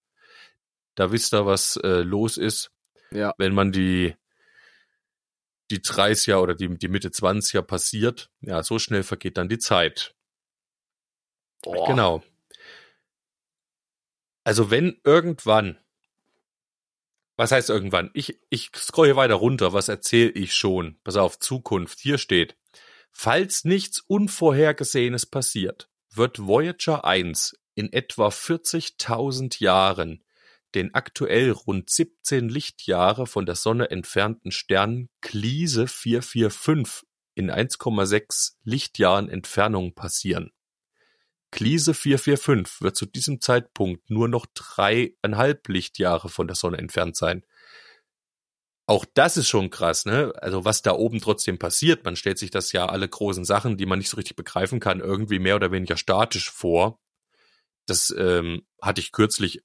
[0.95, 2.71] Da wisst ihr, was äh, los ist,
[3.11, 3.33] Ja.
[3.37, 4.15] wenn man die
[5.71, 8.29] die 30er oder die, die Mitte 20er passiert.
[8.41, 10.13] Ja, so schnell vergeht dann die Zeit.
[11.63, 11.87] Boah.
[11.87, 12.21] Genau.
[14.43, 15.79] Also wenn irgendwann,
[17.35, 18.11] was heißt irgendwann?
[18.13, 20.97] Ich, ich scroll hier weiter runter, was erzähle ich schon?
[21.03, 21.99] Pass auf, Zukunft.
[21.99, 22.55] Hier steht,
[23.11, 30.23] falls nichts Unvorhergesehenes passiert, wird Voyager 1 in etwa 40.000 Jahren
[30.75, 39.29] den aktuell rund 17 Lichtjahre von der Sonne entfernten Stern Gliese 445 in 1,6 Lichtjahren
[39.29, 40.51] Entfernung passieren.
[41.53, 47.43] Gliese 445 wird zu diesem Zeitpunkt nur noch dreieinhalb Lichtjahre von der Sonne entfernt sein.
[48.85, 50.33] Auch das ist schon krass, ne?
[50.41, 53.85] Also was da oben trotzdem passiert, man stellt sich das ja alle großen Sachen, die
[53.85, 56.99] man nicht so richtig begreifen kann, irgendwie mehr oder weniger statisch vor.
[57.85, 59.63] Das ähm, hatte ich kürzlich,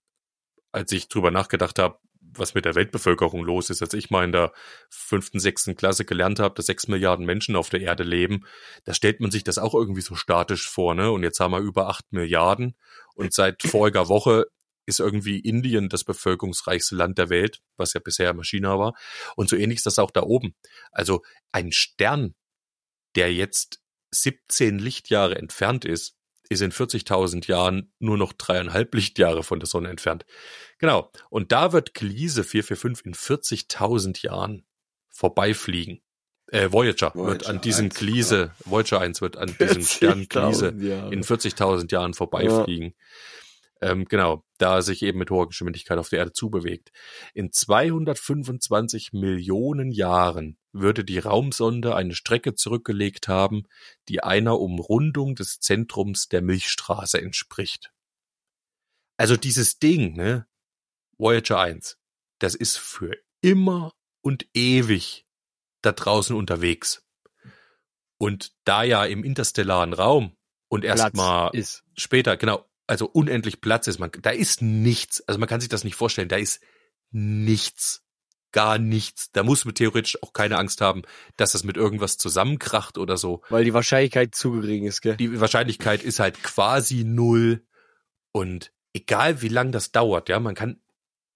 [0.73, 1.99] als ich drüber nachgedacht habe,
[2.35, 4.53] was mit der Weltbevölkerung los ist, als ich mal in der
[4.91, 8.45] fünften, sechsten Klasse gelernt habe, dass sechs Milliarden Menschen auf der Erde leben,
[8.85, 11.11] da stellt man sich das auch irgendwie so statisch vor, ne?
[11.11, 12.77] Und jetzt haben wir über acht Milliarden
[13.15, 14.47] und seit voriger Woche
[14.87, 18.95] ist irgendwie Indien das bevölkerungsreichste Land der Welt, was ja bisher immer China war.
[19.37, 20.55] Und so ähnlich ist das auch da oben.
[20.93, 22.35] Also ein Stern,
[23.15, 23.81] der jetzt
[24.13, 26.18] 17 Lichtjahre entfernt ist,
[26.49, 30.25] ist in 40.000 Jahren nur noch dreieinhalb Lichtjahre von der Sonne entfernt.
[30.79, 31.11] Genau.
[31.31, 34.67] Und da wird Gliese 445 in 40.000 Jahren
[35.09, 36.01] vorbeifliegen.
[36.51, 40.69] Äh, Voyager, wird Voyager an diesem 1, Gliese, Voyager 1 wird an diesem Stern Gliese
[40.69, 41.13] 40.000 Jahre.
[41.15, 42.95] in 40.000 Jahren vorbeifliegen.
[43.81, 46.91] Ähm, genau, da er sich eben mit hoher Geschwindigkeit auf der Erde zubewegt.
[47.33, 53.65] In 225 Millionen Jahren würde die Raumsonde eine Strecke zurückgelegt haben,
[54.09, 57.93] die einer Umrundung des Zentrums der Milchstraße entspricht.
[59.17, 60.47] Also dieses Ding, ne,
[61.17, 61.99] Voyager 1,
[62.39, 65.27] das ist für immer und ewig
[65.83, 67.05] da draußen unterwegs.
[68.19, 70.37] Und da ja im interstellaren Raum
[70.69, 71.51] und erstmal
[71.97, 75.85] später, genau, also unendlich Platz ist, man, da ist nichts, also man kann sich das
[75.85, 76.61] nicht vorstellen, da ist
[77.11, 78.03] nichts,
[78.51, 79.31] gar nichts.
[79.33, 81.03] Da muss man theoretisch auch keine Angst haben,
[81.37, 83.43] dass das mit irgendwas zusammenkracht oder so.
[83.51, 85.17] Weil die Wahrscheinlichkeit zu gering ist, gell?
[85.17, 87.65] Die Wahrscheinlichkeit ist halt quasi null
[88.33, 90.81] und egal wie lang das dauert, ja, man kann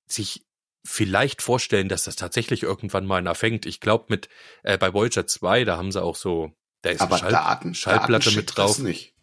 [0.06, 0.46] sich
[0.84, 3.66] vielleicht vorstellen, dass das tatsächlich irgendwann mal erfängt.
[3.66, 4.28] Ich glaube mit
[4.62, 7.74] äh, bei Voyager 2, da haben sie auch so, da ist Aber eine Schall, Daten,
[7.74, 8.76] Schallplatte Daten mit drauf.
[8.76, 9.14] Das nicht.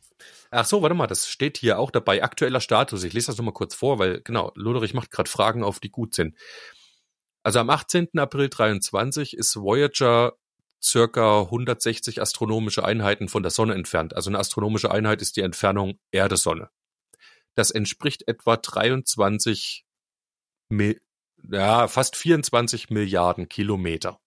[0.52, 2.24] Ach so, warte mal, das steht hier auch dabei.
[2.24, 3.04] Aktueller Status.
[3.04, 6.16] Ich lese das nochmal kurz vor, weil genau, Loderich macht gerade Fragen auf, die gut
[6.16, 6.36] sind.
[7.44, 8.10] Also am 18.
[8.18, 10.34] April 23 ist Voyager
[10.82, 14.16] circa 160 astronomische Einheiten von der Sonne entfernt.
[14.16, 16.70] Also eine astronomische Einheit ist die Entfernung Erde-Sonne.
[17.56, 19.86] Das entspricht etwa 23,
[20.70, 21.02] Mil
[21.50, 24.20] ja, fast 24 Milliarden Kilometer.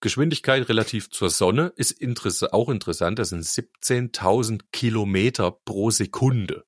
[0.00, 3.18] Geschwindigkeit relativ zur Sonne ist interess auch interessant.
[3.18, 6.64] Das sind 17.000 Kilometer pro Sekunde.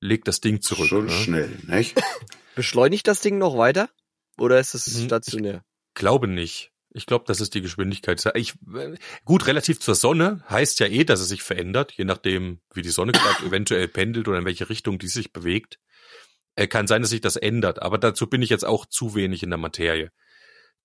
[0.00, 0.88] Legt das Ding zurück.
[0.88, 1.12] Schon ne?
[1.12, 2.00] schnell, nicht?
[2.54, 3.88] Beschleunigt das Ding noch weiter?
[4.38, 5.64] Oder ist es Hm, stationär?
[5.94, 6.72] Glaube nicht.
[6.92, 8.24] Ich glaube, das ist die Geschwindigkeit.
[8.34, 8.54] Ich,
[9.24, 12.90] gut, relativ zur Sonne heißt ja eh, dass es sich verändert, je nachdem, wie die
[12.90, 15.78] Sonne gerade eventuell pendelt oder in welche Richtung die sich bewegt.
[16.56, 19.44] Äh, kann sein, dass sich das ändert, aber dazu bin ich jetzt auch zu wenig
[19.44, 20.10] in der Materie.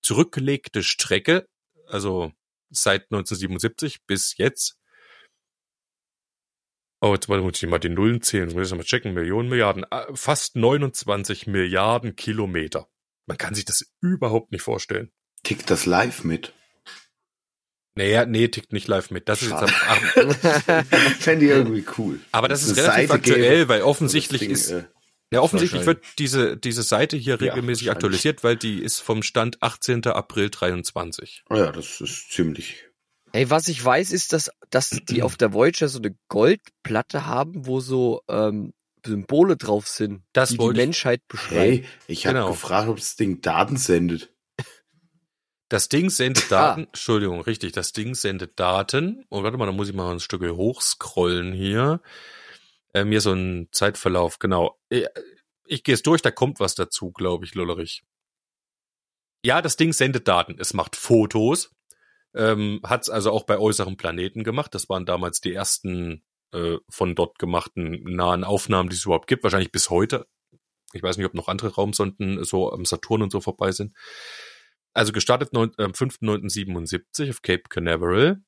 [0.00, 1.48] Zurückgelegte Strecke,
[1.88, 2.32] also
[2.70, 4.78] seit 1977 bis jetzt.
[7.00, 9.14] Oh, jetzt muss ich mal die Nullen zählen, muss ich mal checken.
[9.14, 12.88] Millionen, Milliarden, äh, fast 29 Milliarden Kilometer.
[13.26, 15.12] Man kann sich das überhaupt nicht vorstellen.
[15.42, 16.52] Tickt das live mit?
[17.96, 19.28] Naja, nee, tickt nicht live mit.
[19.28, 20.34] Das ist jetzt am, Schade.
[21.18, 22.20] Fände ich irgendwie cool.
[22.30, 24.84] aber das ist relativ Seite aktuell, gäbe, weil wo offensichtlich Ding, ist, äh,
[25.32, 27.90] ja, offensichtlich wird diese, diese Seite hier Ja, regelmäßig wahrscheinlich.
[27.96, 30.04] aktualisiert, weil die ist vom Stand 18.
[30.06, 31.42] April 23.
[31.50, 32.84] oh ja, das ist ziemlich.
[33.32, 37.66] Ey, was ich weiß, ist, dass, dass die auf der Voyager so eine Goldplatte haben,
[37.66, 38.72] wo so ähm,
[39.04, 41.60] Symbole drauf sind, Das die die Menschheit beschreiben.
[41.60, 42.50] Hey, ich habe Genau.
[42.50, 44.32] gefragt, ob das Ding Daten sendet.
[45.68, 46.68] Das Ding sendet Ah.
[46.68, 49.24] Daten, Entschuldigung, richtig, das Ding sendet Daten.
[49.28, 52.00] Und warte mal, da muss ich mal ein Stück hochscrollen hier.
[52.96, 54.78] Ähm, hier so ein Zeitverlauf, genau.
[54.88, 55.04] Ich,
[55.66, 58.02] ich gehe es durch, da kommt was dazu, glaube ich, Lullerich.
[59.44, 60.56] Ja, das Ding sendet Daten.
[60.58, 61.70] Es macht Fotos.
[62.34, 64.74] Ähm, Hat es also auch bei äußeren Planeten gemacht.
[64.74, 69.44] Das waren damals die ersten äh, von dort gemachten nahen Aufnahmen, die es überhaupt gibt.
[69.44, 70.26] Wahrscheinlich bis heute.
[70.94, 73.94] Ich weiß nicht, ob noch andere Raumsonden so am Saturn und so vorbei sind.
[74.94, 78.40] also gestartet neun- am 5.9.77 auf Cape Canaveral.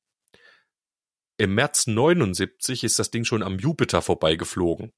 [1.40, 4.92] Im März 79 ist das Ding schon am Jupiter vorbeigeflogen.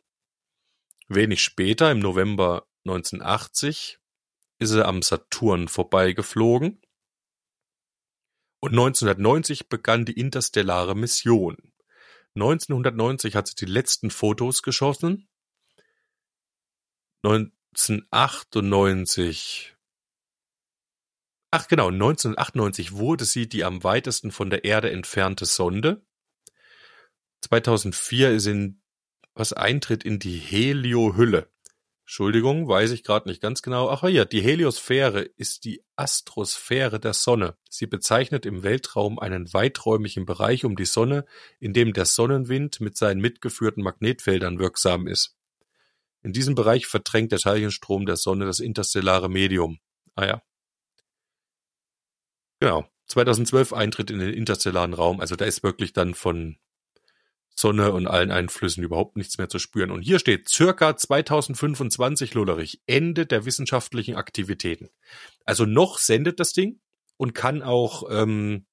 [1.07, 3.99] Wenig später, im November 1980,
[4.59, 6.81] ist er am Saturn vorbeigeflogen.
[8.61, 11.59] Und 1990 begann die interstellare Mission.
[12.35, 15.29] 1990 hat sie die letzten Fotos geschossen.
[17.23, 19.77] 1998
[21.51, 26.03] Ach genau, 1998 wurde sie die am weitesten von der Erde entfernte Sonde.
[27.43, 28.81] 2004 ist in
[29.35, 31.51] was Eintritt in die Heliohülle.
[32.11, 33.89] Entschuldigung, weiß ich gerade nicht ganz genau.
[33.89, 37.57] Ach ja, die Heliosphäre ist die Astrosphäre der Sonne.
[37.69, 41.25] Sie bezeichnet im Weltraum einen weiträumigen Bereich um die Sonne,
[41.61, 45.37] in dem der Sonnenwind mit seinen mitgeführten Magnetfeldern wirksam ist.
[46.23, 49.79] In diesem Bereich verdrängt der Teilchenstrom der Sonne das interstellare Medium.
[50.17, 50.43] Ah ja.
[52.59, 52.87] Genau.
[53.07, 55.21] 2012 Eintritt in den interstellaren Raum.
[55.21, 56.59] Also da ist wirklich dann von
[57.57, 59.91] Sonne und allen Einflüssen überhaupt nichts mehr zu spüren.
[59.91, 64.89] Und hier steht circa 2025, Lullerich, Ende der wissenschaftlichen Aktivitäten.
[65.45, 66.81] Also noch sendet das Ding
[67.17, 68.67] und kann auch, ähm,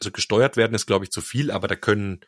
[0.00, 2.20] also gesteuert werden ist, glaube ich, zu viel, aber da können,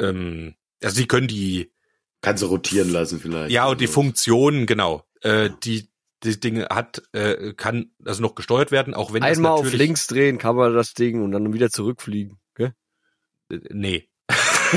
[0.00, 1.72] ähm, also sie können die,
[2.20, 3.52] Kannst du rotieren lassen vielleicht.
[3.52, 5.90] ja, und die Funktionen, genau, äh, die,
[6.22, 10.06] die Dinge hat, äh, kann also noch gesteuert werden, auch wenn das Einmal auf links
[10.06, 12.38] drehen kann man das Ding und dann wieder zurückfliegen.
[12.54, 12.74] Gell?
[13.50, 14.08] Äh, Nee.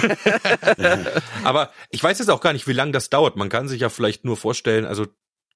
[1.43, 3.35] Aber ich weiß jetzt auch gar nicht, wie lange das dauert.
[3.35, 5.05] Man kann sich ja vielleicht nur vorstellen, also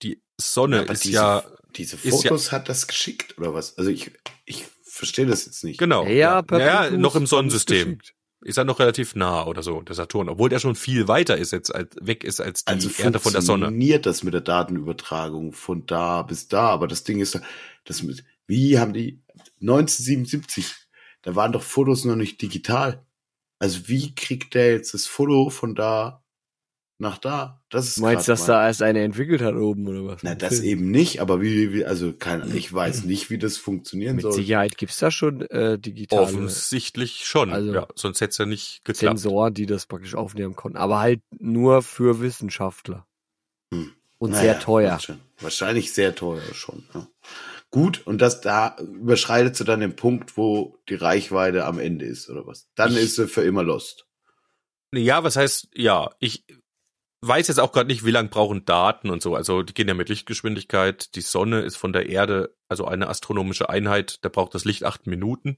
[0.02, 1.44] die Sonne aber ist diese, ja,
[1.76, 3.78] diese ist ja- Fotos hat das geschickt oder was?
[3.78, 4.12] Also ich,
[4.46, 5.80] ich verstehe das jetzt nicht.
[5.80, 6.06] genau.
[6.06, 8.00] Ja, ja, ja noch im Sonnensystem.
[8.44, 11.52] Ist er noch relativ nah oder so, der Saturn, obwohl der schon viel weiter ist
[11.52, 13.66] jetzt, als, weg ist als die Also Erde von der Sonne.
[13.66, 17.40] funktioniert das mit der Datenübertragung von da bis da, aber das Ding ist,
[17.86, 19.22] das mit, wie haben die
[19.62, 20.74] 1977,
[21.22, 23.06] da waren doch Fotos noch nicht digital.
[23.62, 26.24] Also wie kriegt der jetzt das Foto von da
[26.98, 27.62] nach da?
[27.70, 30.24] Das ist Du meinst, grad dass mein- da erst eine entwickelt hat oben oder was?
[30.24, 34.16] Na, das eben nicht, aber wie, wie also kein, ich weiß nicht, wie das funktionieren
[34.16, 34.34] Mit soll.
[34.34, 38.82] Sicherheit gibt's da schon äh, digitale Offensichtlich schon, Also- ja, sonst hätte es ja nicht
[38.84, 39.20] geklappt.
[39.20, 40.78] Sensoren, die das praktisch aufnehmen konnten.
[40.78, 43.06] Aber halt nur für Wissenschaftler.
[43.74, 43.92] Hm.
[44.18, 45.00] Und Naja, sehr teuer.
[45.40, 46.84] Wahrscheinlich sehr teuer schon.
[46.94, 47.08] Ja.
[47.72, 52.30] Gut, und das da überschreitet sie dann den Punkt, wo die Reichweite am Ende ist,
[52.30, 52.68] oder was?
[52.76, 54.06] Dann Ich- ist sie für immer lost.
[54.94, 56.46] Ja, was heißt, ja, ich
[57.22, 59.36] weiß jetzt auch gerade nicht, wie lange brauchen Daten und so.
[59.36, 61.16] Also die gehen ja mit Lichtgeschwindigkeit.
[61.16, 65.08] Die Sonne ist von der Erde, also eine astronomische Einheit, da braucht das Licht acht
[65.08, 65.58] Minuten.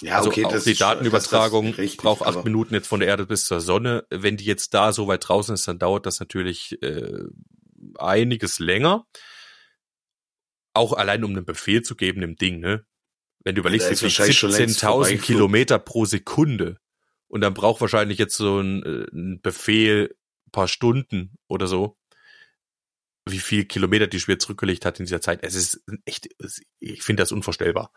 [0.00, 3.08] Ja, also okay, auch das die Datenübertragung das richtig, braucht acht Minuten jetzt von der
[3.08, 4.06] Erde bis zur Sonne.
[4.10, 7.24] Wenn die jetzt da so weit draußen ist, dann dauert das natürlich äh,
[7.98, 9.06] einiges länger.
[10.78, 12.86] Auch allein um einen Befehl zu geben im Ding, ne?
[13.44, 15.20] Wenn du überlegst, schon längst 17.000 vorbeigeflogen.
[15.24, 16.78] Kilometer pro Sekunde
[17.28, 20.14] und dann braucht wahrscheinlich jetzt so ein, äh, ein Befehl
[20.46, 21.96] ein paar Stunden oder so.
[23.26, 25.40] Wie viel Kilometer die Schwer zurückgelegt hat in dieser Zeit.
[25.42, 26.28] Es ist echt,
[26.80, 27.92] ich finde das unvorstellbar.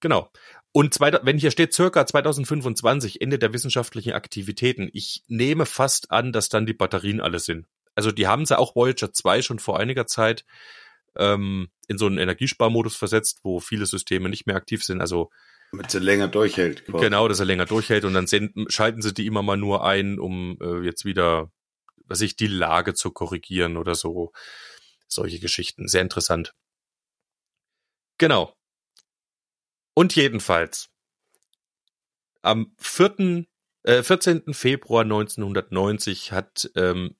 [0.00, 0.30] Genau.
[0.72, 6.32] Und zweiter, wenn hier steht circa 2025, Ende der wissenschaftlichen Aktivitäten, ich nehme fast an,
[6.32, 7.66] dass dann die Batterien alle sind.
[7.94, 10.44] Also die haben sie auch Voyager 2 schon vor einiger Zeit
[11.18, 15.00] ähm, in so einen Energiesparmodus versetzt, wo viele Systeme nicht mehr aktiv sind.
[15.00, 15.30] Also
[15.72, 16.86] Damit sie länger durchhält.
[16.86, 17.04] quasi.
[17.04, 18.26] genau, dass er länger durchhält und dann
[18.68, 21.50] schalten sie die immer mal nur ein, um äh, jetzt wieder,
[22.06, 24.32] was ich, die Lage zu korrigieren oder so.
[25.06, 25.88] Solche Geschichten.
[25.88, 26.54] Sehr interessant.
[28.18, 28.54] Genau.
[29.94, 30.90] Und jedenfalls,
[32.42, 33.46] am 4.,
[33.84, 34.52] äh, 14.
[34.52, 37.16] Februar 1990 hat ähm,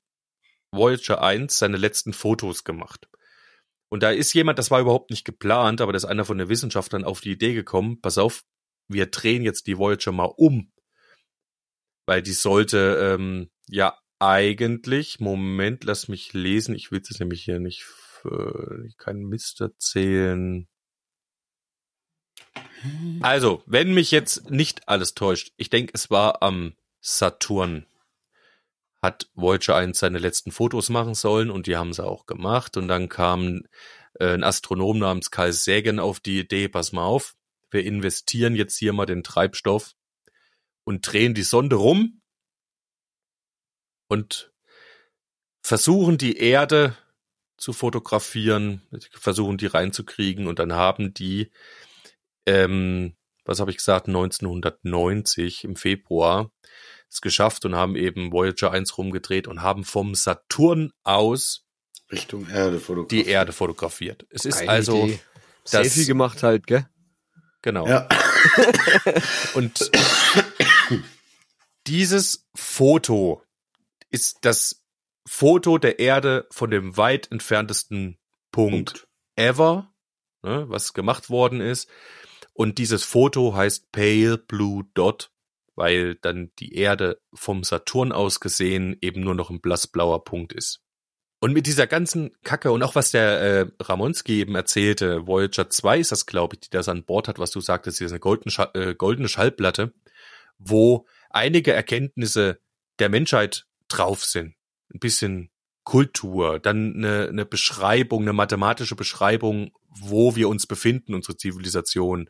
[0.71, 3.09] Voyager 1 seine letzten Fotos gemacht.
[3.89, 6.49] Und da ist jemand, das war überhaupt nicht geplant, aber da ist einer von den
[6.49, 8.43] Wissenschaftlern auf die Idee gekommen, pass auf,
[8.87, 10.71] wir drehen jetzt die Voyager mal um.
[12.05, 17.59] Weil die sollte, ähm, ja, eigentlich, Moment, lass mich lesen, ich will es nämlich hier
[17.59, 17.85] nicht,
[18.25, 20.67] äh, keinen Mist erzählen.
[23.21, 27.85] Also, wenn mich jetzt nicht alles täuscht, ich denke, es war am Saturn,
[29.01, 32.75] hat Voyager 1 seine letzten Fotos machen sollen und die haben sie auch gemacht.
[32.77, 33.63] Und dann kam
[34.19, 37.35] äh, ein Astronom namens Carl Sagan auf die Idee, pass mal auf,
[37.71, 39.93] wir investieren jetzt hier mal den Treibstoff
[40.83, 42.21] und drehen die Sonde rum
[44.07, 44.51] und
[45.61, 46.97] versuchen die Erde
[47.57, 48.81] zu fotografieren,
[49.11, 51.51] versuchen die reinzukriegen und dann haben die,
[52.45, 56.51] ähm, was habe ich gesagt, 1990 im Februar
[57.09, 61.65] es geschafft und haben eben Voyager 1 rumgedreht und haben vom Saturn aus
[62.11, 63.11] Richtung Erde fotografiert.
[63.25, 64.25] die Erde fotografiert.
[64.29, 65.19] Es ist Geile also Idee.
[65.63, 66.87] Das- Selfie gemacht halt, gell?
[67.61, 67.85] Genau.
[67.87, 68.07] Ja.
[69.53, 69.91] Und
[71.87, 73.43] dieses Foto
[74.09, 74.83] ist das
[75.27, 78.17] Foto der Erde von dem weit entferntesten
[78.51, 79.07] Punkt, Punkt.
[79.35, 79.93] ever,
[80.41, 81.89] ne, was gemacht worden ist.
[82.53, 85.31] Und dieses Foto heißt Pale Blue Dot,
[85.79, 90.81] weil dann die Erde vom Saturn aus gesehen eben nur noch ein blassblauer Punkt ist.
[91.39, 95.99] Und mit dieser ganzen Kacke und auch was der äh, Ramonski eben erzählte, Voyager 2
[95.99, 98.19] ist das, glaube ich, die das an Bord hat, was du sagtest, hier ist eine
[98.19, 99.93] goldene, Scha äh, goldene Schallplatte,
[100.57, 102.59] wo einige Erkenntnisse
[102.99, 104.55] der Menschheit drauf sind.
[104.93, 105.49] Ein bisschen
[105.89, 112.29] Kultur, dann eine, eine Beschreibung, eine mathematische Beschreibung, wo wir uns befinden, unsere Zivilisation,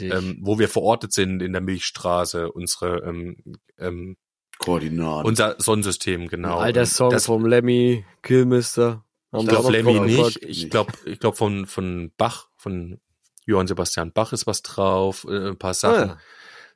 [0.00, 3.38] ähm, wo wir verortet sind in der Milchstraße, unsere ähm,
[3.78, 4.18] ähm,
[4.58, 5.26] Koordinaten.
[5.26, 6.58] unser Sonnensystem, genau.
[6.58, 9.02] Ein alter Und Song das, vom Lemmy, Killmister.
[9.32, 10.42] Haben ich wir auch glaube Lemmy nicht.
[10.42, 13.00] Ich glaube, ich glaube von von Bach, von
[13.46, 16.20] Johann Sebastian Bach ist was drauf, äh, ein paar Sachen Ah,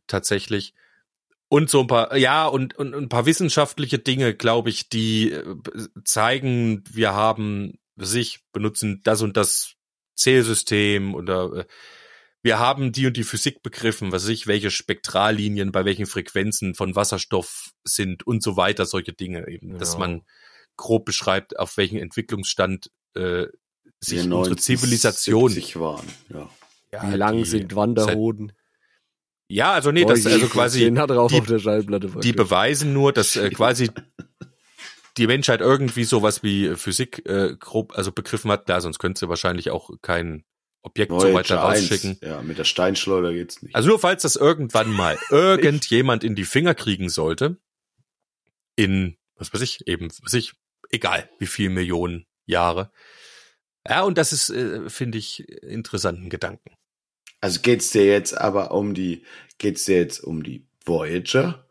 [0.07, 0.73] tatsächlich.
[1.55, 5.45] Und so ein paar, ja, und, und ein paar wissenschaftliche Dinge, glaube ich, die äh,
[6.05, 9.75] zeigen, wir haben sich benutzen das und das
[10.17, 11.65] Zählsystem oder äh,
[12.43, 16.75] wir haben die und die Physik begriffen, was weiß ich, welche Spektrallinien bei welchen Frequenzen
[16.75, 20.07] von Wasserstoff sind und so weiter, solche Dinge eben, dass Genau.
[20.09, 20.23] man
[20.77, 23.47] grob beschreibt, auf welchen Entwicklungsstand äh,
[24.01, 26.07] sich unsere Zivilisation 1970 waren.
[26.31, 26.51] Ja.
[26.93, 28.53] ja, Wie lang die- sind Wanderhoden?
[29.49, 32.09] Ja, also nee, das also quasi Den hat die- auf der Schallplatte.
[32.23, 33.91] Die beweisen nur, dass äh, quasi
[35.17, 38.67] die Menschheit irgendwie sowas wie Physik äh, grob also begriffen hat.
[38.67, 40.45] Klar, sonst könnte sie wahrscheinlich auch kein
[40.83, 41.83] Objekt so weiter Voyager 1.
[41.83, 42.19] rausschicken.
[42.23, 43.75] Ja, mit der Steinschleuder geht's nicht.
[43.75, 47.59] Also nur falls das irgendwann mal irgendjemand in die Finger kriegen sollte,
[48.77, 50.53] in, was weiß ich, eben, was weiß ich,
[50.91, 52.91] egal wie viel Millionen Jahre.
[53.89, 56.75] Ja, und das ist, äh, finde ich, interessanten Gedanken.
[57.45, 59.23] Also geht's dir jetzt aber um die,
[59.59, 61.69] geht's dir jetzt um die Voyager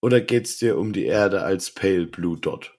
[0.00, 2.78] oder geht's dir um die Erde als Pale Blue Dot?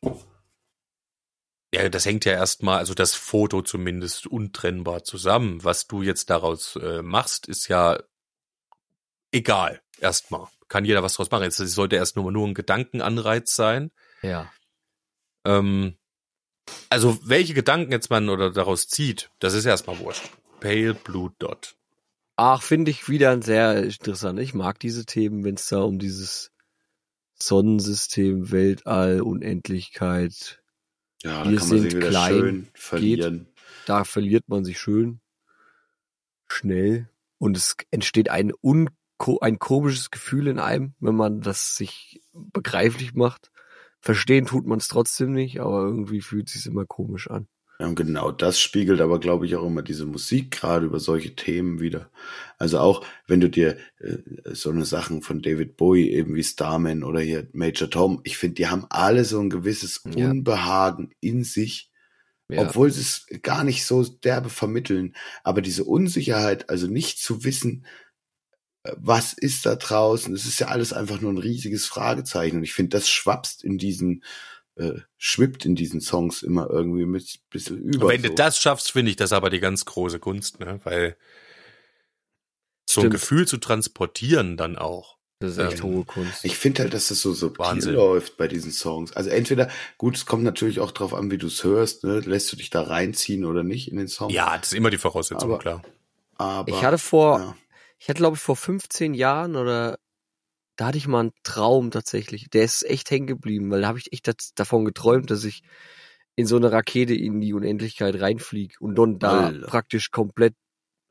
[1.73, 5.65] Ja, das hängt ja erstmal, also das Foto zumindest untrennbar zusammen.
[5.65, 8.02] Was du jetzt daraus äh, machst, ist ja
[9.34, 9.82] egal.
[9.99, 10.47] Erstmal.
[10.69, 11.43] Kann jeder was draus machen.
[11.43, 13.91] Jetzt es sollte erst nur, nur ein Gedankenanreiz sein.
[14.21, 14.49] Ja.
[15.43, 15.97] Ähm,
[16.89, 20.23] also welche Gedanken jetzt man oder daraus zieht, das ist erstmal wurscht.
[20.62, 21.75] Pale Blue Dot.
[22.41, 24.39] Ach, finde ich wieder sehr interessant.
[24.39, 26.54] Ich mag diese Themen, wenn es da um dieses
[27.34, 30.63] Sonnensystem, Weltall, Unendlichkeit,
[31.21, 33.47] Ja, da Wir kann man sich wieder klein, schön verlieren.
[33.88, 35.19] da verliert man sich schön
[36.49, 42.21] schnell und es entsteht ein unko ein komisches Gefühl in einem, wenn man das sich
[42.32, 43.52] begreiflich macht.
[43.99, 47.49] Verstehen tut man es trotzdem nicht, aber irgendwie fühlt es sich immer komisch an.
[47.82, 51.80] Und genau das spiegelt aber, glaube ich, auch immer diese Musik gerade über solche Themen
[51.80, 52.12] wieder.
[52.58, 54.18] Also auch, wenn du dir äh,
[54.52, 58.56] so eine Sachen von David Bowie, eben wie Starman oder hier Major Tom, ich finde,
[58.56, 60.30] die haben alle so ein gewisses Ja.
[60.30, 61.89] Unbehagen in sich,
[62.50, 62.68] Ja.
[62.68, 65.15] obwohl sie es gar nicht so derbe vermitteln.
[65.46, 67.86] Aber diese Unsicherheit, also nicht zu wissen,
[68.84, 72.58] äh, was ist da draußen, es ist ja alles einfach nur ein riesiges Fragezeichen.
[72.58, 74.24] Und ich finde, das schwapst in diesen,
[74.80, 78.08] äh, schwippt in diesen Songs immer irgendwie mit ein bisschen über.
[78.10, 78.36] Wenn du so.
[78.36, 80.80] das schaffst, finde ich das aber die ganz große Kunst, ne?
[80.84, 81.18] Weil
[82.89, 83.13] so ein Stimmt.
[83.13, 85.18] Gefühl zu transportieren dann auch.
[85.39, 86.44] Das ist echt Ähm, hohe Kunst.
[86.44, 87.94] Ich finde halt, dass das so subtil Wahnsinn.
[87.94, 89.13] läuft bei diesen Songs.
[89.13, 92.20] Also entweder, gut, es kommt natürlich auch drauf an, wie du es hörst, ne?
[92.20, 94.30] lässt du dich da reinziehen oder nicht in den Song.
[94.32, 95.82] Ja, das ist immer die Voraussetzung, Aber- klar.
[96.38, 97.56] aber ich hatte vor, ja.
[98.00, 99.98] ich hatte glaube ich vor 15 Jahren oder
[100.80, 102.50] da hatte ich mal einen Traum tatsächlich.
[102.52, 105.62] Der ist echt hängen geblieben, weil da habe ich echt das, davon geträumt, dass ich
[106.38, 109.68] in so eine Rakete in die Unendlichkeit reinfliege und dann da Alter.
[109.68, 110.56] praktisch komplett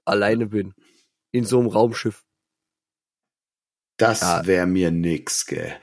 [0.07, 0.73] alleine bin.
[1.33, 2.25] In so einem Raumschiff.
[3.99, 4.47] das Ja.
[4.47, 5.77] wäre mir nix, gell.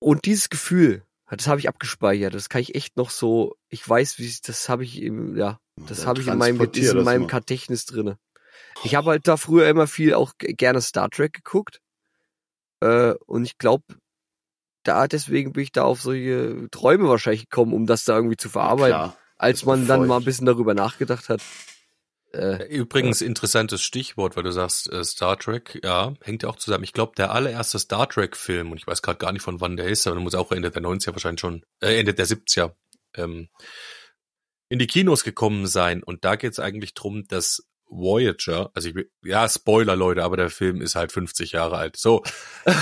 [0.00, 2.34] Und dieses Gefühl, das habe ich abgespeichert.
[2.34, 6.04] Das kann ich echt noch so, ich weiß, wie das habe ich im, ja, das
[6.04, 7.28] habe ich in meinem, in meinem mal.
[7.28, 8.18] Gedächtnis drinne.
[8.82, 11.81] Ich habe halt da früher immer viel auch gerne Star Trek geguckt.
[12.82, 13.84] Äh, und ich glaube,
[14.82, 18.48] da deswegen bin ich da auf solche Träume wahrscheinlich gekommen, um das da irgendwie zu
[18.48, 18.96] verarbeiten.
[18.96, 19.16] Klar.
[19.38, 21.40] Als man dann mal ein bisschen darüber nachgedacht hat.
[22.32, 26.84] Äh, Übrigens interessantes Stichwort, weil du sagst äh, Star Trek, ja, hängt ja auch zusammen.
[26.84, 29.76] Ich glaube, der allererste Star Trek Film, und ich weiß gerade gar nicht von wann
[29.76, 32.74] der ist, aber der muss auch Ende der 90er wahrscheinlich schon, äh, Ende der 70er,
[33.16, 33.48] ähm,
[34.68, 36.02] in die Kinos gekommen sein.
[36.02, 40.50] Und da geht es eigentlich drum, dass Voyager, also ich, ja, Spoiler, Leute, aber der
[40.50, 41.96] Film ist halt 50 Jahre alt.
[41.96, 42.22] So.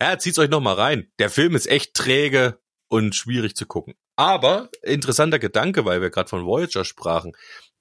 [0.00, 1.10] ja, zieht's euch noch mal rein.
[1.18, 3.94] Der Film ist echt träge und schwierig zu gucken.
[4.16, 7.32] Aber interessanter Gedanke, weil wir gerade von Voyager sprachen.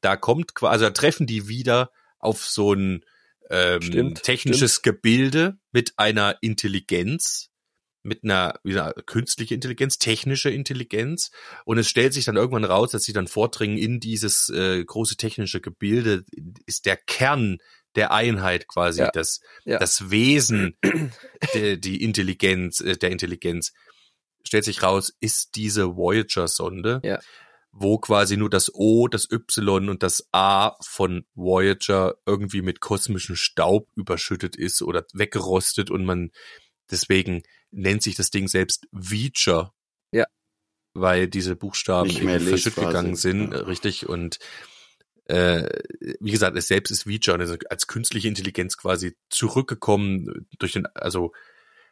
[0.02, 3.04] da kommt quasi, also da treffen die wieder auf so ein
[3.50, 7.50] ähm, Stimmt, technisches Gebilde mit einer Intelligenz,
[8.08, 11.30] mit einer, wie gesagt, künstliche Intelligenz, technische Intelligenz.
[11.66, 15.18] Und es stellt sich dann irgendwann raus, dass sie dann vordringen in dieses äh, große
[15.18, 16.24] technische Gebilde,
[16.66, 17.58] ist der Kern
[17.96, 19.12] der Einheit quasi, Ja.
[19.12, 19.78] das, Ja.
[19.80, 20.78] das Wesen,
[21.54, 23.74] der, die Intelligenz, äh, der Intelligenz.
[24.46, 27.20] Stellt sich raus, ist diese Voyager-Sonde, Ja.
[27.72, 33.36] wo quasi nur das O, das Y und das A von Voyager irgendwie mit kosmischem
[33.36, 36.32] Staub überschüttet ist oder weggerostet und man
[36.92, 39.74] deswegen nennt sich das Ding selbst Veacher.
[40.12, 40.26] Ja.
[40.94, 43.60] Weil diese Buchstaben verschütt gegangen sind, ja.
[43.60, 44.40] richtig und
[45.26, 45.68] äh,
[46.20, 51.34] wie gesagt, es selbst ist Veacher, also als künstliche Intelligenz quasi zurückgekommen durch den, also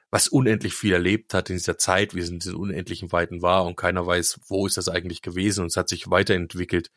[0.09, 3.65] was unendlich viel erlebt hat in dieser Zeit, wie es in diesen unendlichen Weiten war
[3.65, 6.91] und keiner weiß, wo ist das eigentlich gewesen und es hat sich weiterentwickelt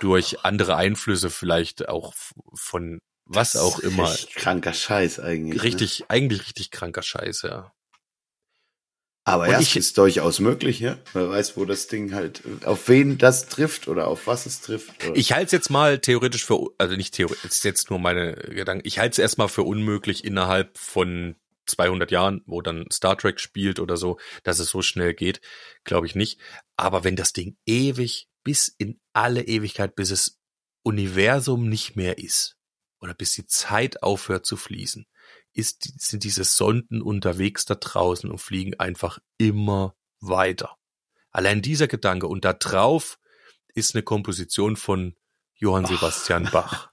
[0.00, 2.12] durch andere Einflüsse, vielleicht auch
[2.54, 4.12] von was auch immer.
[4.12, 5.56] Echt kranker Scheiß eigentlich.
[5.56, 5.62] Ne?
[5.62, 7.72] Richtig, eigentlich richtig kranker Scheiß, ja.
[9.26, 10.98] Aber ja, ich- es ist durchaus möglich, ja.
[11.14, 15.02] Wer weiß, wo das Ding halt, auf wen das trifft oder auf was es trifft.
[15.04, 17.98] Oder Ich halte es jetzt mal theoretisch für, also nicht theoretisch, das ist jetzt nur
[17.98, 23.16] meine Gedanken, ich halte es erstmal für unmöglich innerhalb von 200 Jahren, wo dann Star
[23.16, 25.40] Trek spielt oder so, dass es so schnell geht,
[25.84, 26.38] glaube ich nicht.
[26.76, 30.38] Aber wenn das Ding ewig bis in alle Ewigkeit, bis es
[30.82, 32.58] Universum nicht mehr ist
[33.04, 35.06] oder bis die Zeit aufhört zu fließen,
[35.52, 40.76] ist, sind diese Sonden unterwegs da draußen und fliegen einfach immer weiter.
[41.30, 43.18] Allein dieser Gedanke und da drauf
[43.74, 45.14] ist eine Komposition von
[45.54, 45.90] Johann Ach.
[45.90, 46.90] Sebastian Bach.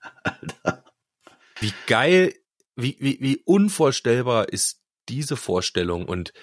[1.60, 2.34] Wie geil,
[2.76, 6.34] wie, wie, wie unvorstellbar ist diese Vorstellung und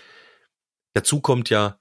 [0.92, 1.80] dazu kommt ja,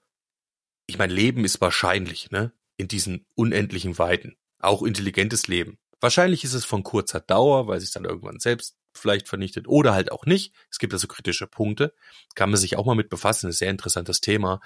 [0.87, 4.37] ich meine, Leben ist wahrscheinlich, ne, in diesen unendlichen Weiten.
[4.59, 5.77] Auch intelligentes Leben.
[5.99, 10.11] Wahrscheinlich ist es von kurzer Dauer, weil sich dann irgendwann selbst vielleicht vernichtet oder halt
[10.11, 10.53] auch nicht.
[10.71, 11.93] Es gibt also kritische Punkte.
[12.35, 13.49] Kann man sich auch mal mit befassen.
[13.49, 14.59] Ist ein sehr interessantes Thema.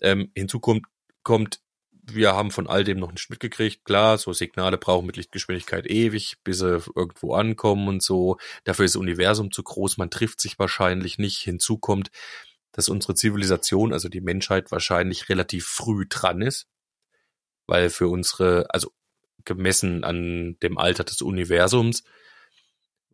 [0.00, 0.86] Ähm, hinzu kommt,
[1.22, 1.60] kommt,
[2.02, 3.84] wir haben von all dem noch nicht mitgekriegt.
[3.84, 8.36] Klar, so Signale brauchen mit Lichtgeschwindigkeit ewig, bis sie irgendwo ankommen und so.
[8.64, 9.96] Dafür ist das Universum zu groß.
[9.96, 11.38] Man trifft sich wahrscheinlich nicht.
[11.38, 12.10] Hinzu kommt,
[12.72, 16.68] dass unsere Zivilisation, also die Menschheit, wahrscheinlich relativ früh dran ist.
[17.66, 18.92] Weil für unsere, also
[19.46, 22.04] gemessen an dem Alter des Universums,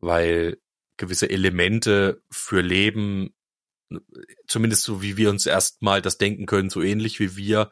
[0.01, 0.59] weil
[0.97, 3.35] gewisse Elemente für Leben,
[4.47, 7.71] zumindest so wie wir uns erstmal das denken können, so ähnlich wie wir,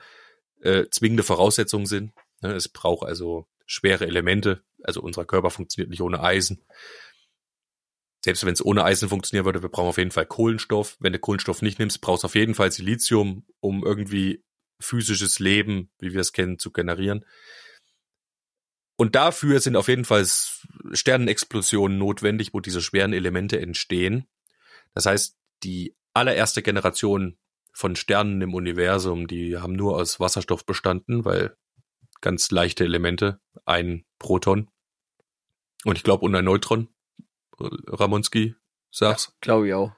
[0.61, 2.13] äh, zwingende Voraussetzungen sind.
[2.41, 6.65] Ne, Es braucht also schwere Elemente, also unser Körper funktioniert nicht ohne Eisen.
[8.23, 10.97] Selbst wenn es ohne Eisen funktionieren würde, wir brauchen auf jeden Fall Kohlenstoff.
[11.01, 14.45] Wenn du Kohlenstoff nicht nimmst, brauchst du auf jeden Fall Silizium, um irgendwie
[14.79, 17.25] physisches Leben, wie wir es kennen, zu generieren.
[19.01, 20.27] Und dafür sind auf jeden Fall
[20.93, 24.27] Sternenexplosionen notwendig, wo diese schweren Elemente entstehen.
[24.93, 27.39] Das heißt, die allererste Generation
[27.73, 31.57] von Sternen im Universum, die haben nur aus Wasserstoff bestanden, weil
[32.21, 34.69] ganz leichte Elemente, ein Proton
[35.87, 36.89] und ich glaube und ein Neutron.
[37.59, 38.55] Ramonski,
[38.91, 39.35] sag's.
[39.41, 39.93] Glaube ich auch.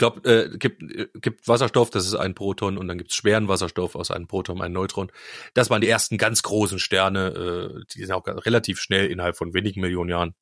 [0.00, 3.96] Glaube, äh, gibt, äh, gibt Wasserstoff, das ist ein Proton, und dann gibt's schweren Wasserstoff
[3.96, 5.12] aus einem Proton, einem Neutron.
[5.52, 9.52] Das waren die ersten ganz großen Sterne, äh, die sind auch relativ schnell innerhalb von
[9.52, 10.34] wenigen Millionen Jahren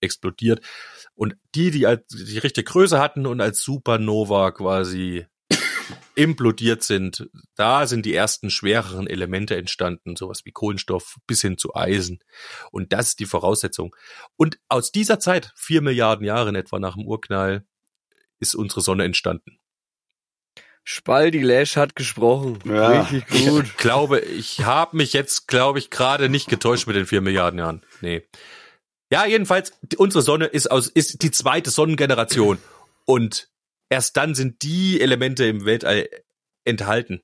[0.00, 0.64] explodiert.
[1.14, 5.26] Und die, die als die richtige Größe hatten und als Supernova quasi
[6.14, 11.74] implodiert sind, da sind die ersten schwereren Elemente entstanden, sowas wie Kohlenstoff bis hin zu
[11.74, 12.20] Eisen.
[12.70, 13.94] Und das ist die Voraussetzung.
[14.36, 17.66] Und aus dieser Zeit, vier Milliarden Jahre in etwa nach dem Urknall,
[18.42, 19.58] ist unsere Sonne entstanden.
[20.84, 22.58] Spaldi Lash hat gesprochen.
[22.64, 23.02] Ja.
[23.02, 23.64] Richtig gut.
[23.64, 27.58] Ich glaube, ich habe mich jetzt, glaube ich, gerade nicht getäuscht mit den vier Milliarden
[27.58, 27.82] Jahren.
[28.00, 28.26] Nee.
[29.10, 32.58] Ja, jedenfalls, die, unsere Sonne ist aus, ist die zweite Sonnengeneration.
[33.04, 33.48] Und
[33.88, 36.08] erst dann sind die Elemente im Weltall
[36.64, 37.22] enthalten,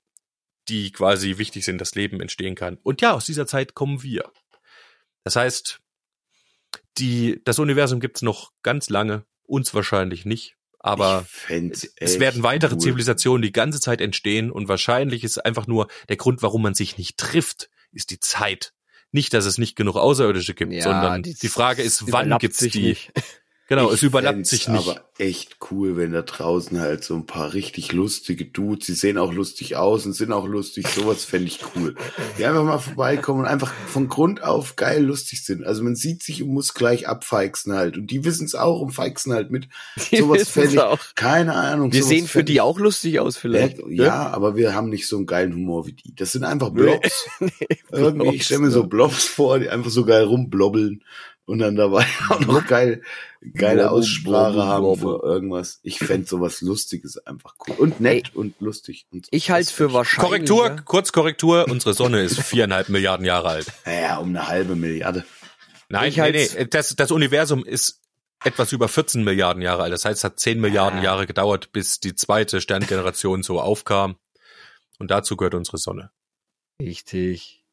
[0.69, 2.79] die quasi wichtig sind, dass Leben entstehen kann.
[2.83, 4.31] Und ja, aus dieser Zeit kommen wir.
[5.25, 5.81] Das heißt,
[6.99, 10.58] die, das Universum gibt's noch ganz lange, uns wahrscheinlich nicht.
[10.89, 11.27] Aber
[11.97, 12.81] es werden weitere cool.
[12.81, 16.99] Zivilisationen die ganze Zeit entstehen und wahrscheinlich ist einfach nur der Grund, warum man sich
[16.99, 18.73] nicht trifft, ist die Zeit.
[19.11, 22.59] Nicht, dass es nicht genug Außerirdische gibt, Ja, sondern die- die, Frage ist, wann gibt's
[22.59, 22.97] die?
[23.69, 24.89] Genau, Ich es überlappt sich nicht.
[24.89, 29.19] Aber echt cool, wenn da draußen halt so ein paar richtig lustige Dudes, die sehen
[29.19, 31.95] auch lustig aus und sind auch lustig, sowas fände ich cool.
[32.39, 35.65] Die einfach mal vorbeikommen und einfach von Grund auf geil lustig sind.
[35.65, 37.99] Also man sieht sich und muss gleich abfeixen halt.
[37.99, 39.69] Und die wissen es auch und feixen halt mit.
[40.11, 40.99] Die sowas fände ich, auch.
[41.15, 41.93] keine Ahnung.
[41.93, 43.81] Wir sehen für die auch lustig aus vielleicht.
[43.91, 46.15] ja, ja, aber wir haben nicht so einen geilen Humor wie die.
[46.15, 46.85] Das sind einfach Nee.
[46.85, 47.29] Blobs.
[47.93, 51.03] Irgendwie, ich stelle mir so Blobs vor, die einfach so geil rumblobbeln
[51.49, 53.03] und dann dabei auch noch geil,
[53.55, 55.81] geile Aussprache haben für irgendwas.
[55.83, 57.75] Ich fänd sowas Lustiges einfach cool.
[57.79, 59.07] Und nett und lustig.
[59.11, 59.31] Und so.
[59.33, 60.47] Ich halte Das für wahrscheinlich.
[60.47, 63.73] Korrektur, kurz Korrektur, unsere Sonne ist viereinhalb Milliarden Jahre alt.
[63.87, 65.25] Naja, um eine halbe Milliarde.
[65.89, 68.03] Nein, Ich nee, nee, das, das Universum ist
[68.45, 69.93] etwas über 14 Milliarden Jahre alt.
[69.93, 71.03] Das heißt, es hat 10 Milliarden Ah.
[71.03, 74.17] Jahre gedauert, bis die zweite Sterngeneration so aufkam.
[74.99, 76.11] Und dazu gehört unsere Sonne.
[76.81, 77.65] Richtig.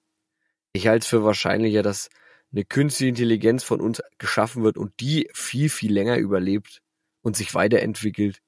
[0.72, 2.10] Ich halte es für wahrscheinlicher, dass
[2.56, 6.82] eine künstliche Intelligenz von uns geschaffen wird und die viel, viel länger überlebt
[7.22, 8.40] und sich weiterentwickelt,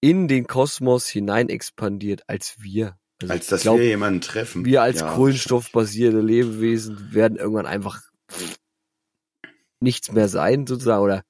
[0.00, 2.96] in den Kosmos hinein expandiert als wir.
[3.20, 4.64] Also Als dass glaub, wir jemanden treffen.
[4.64, 5.12] wir als Ja.
[5.12, 8.00] kohlenstoffbasierte Lebewesen werden irgendwann einfach
[9.80, 11.22] nichts mehr sein, sozusagen, oder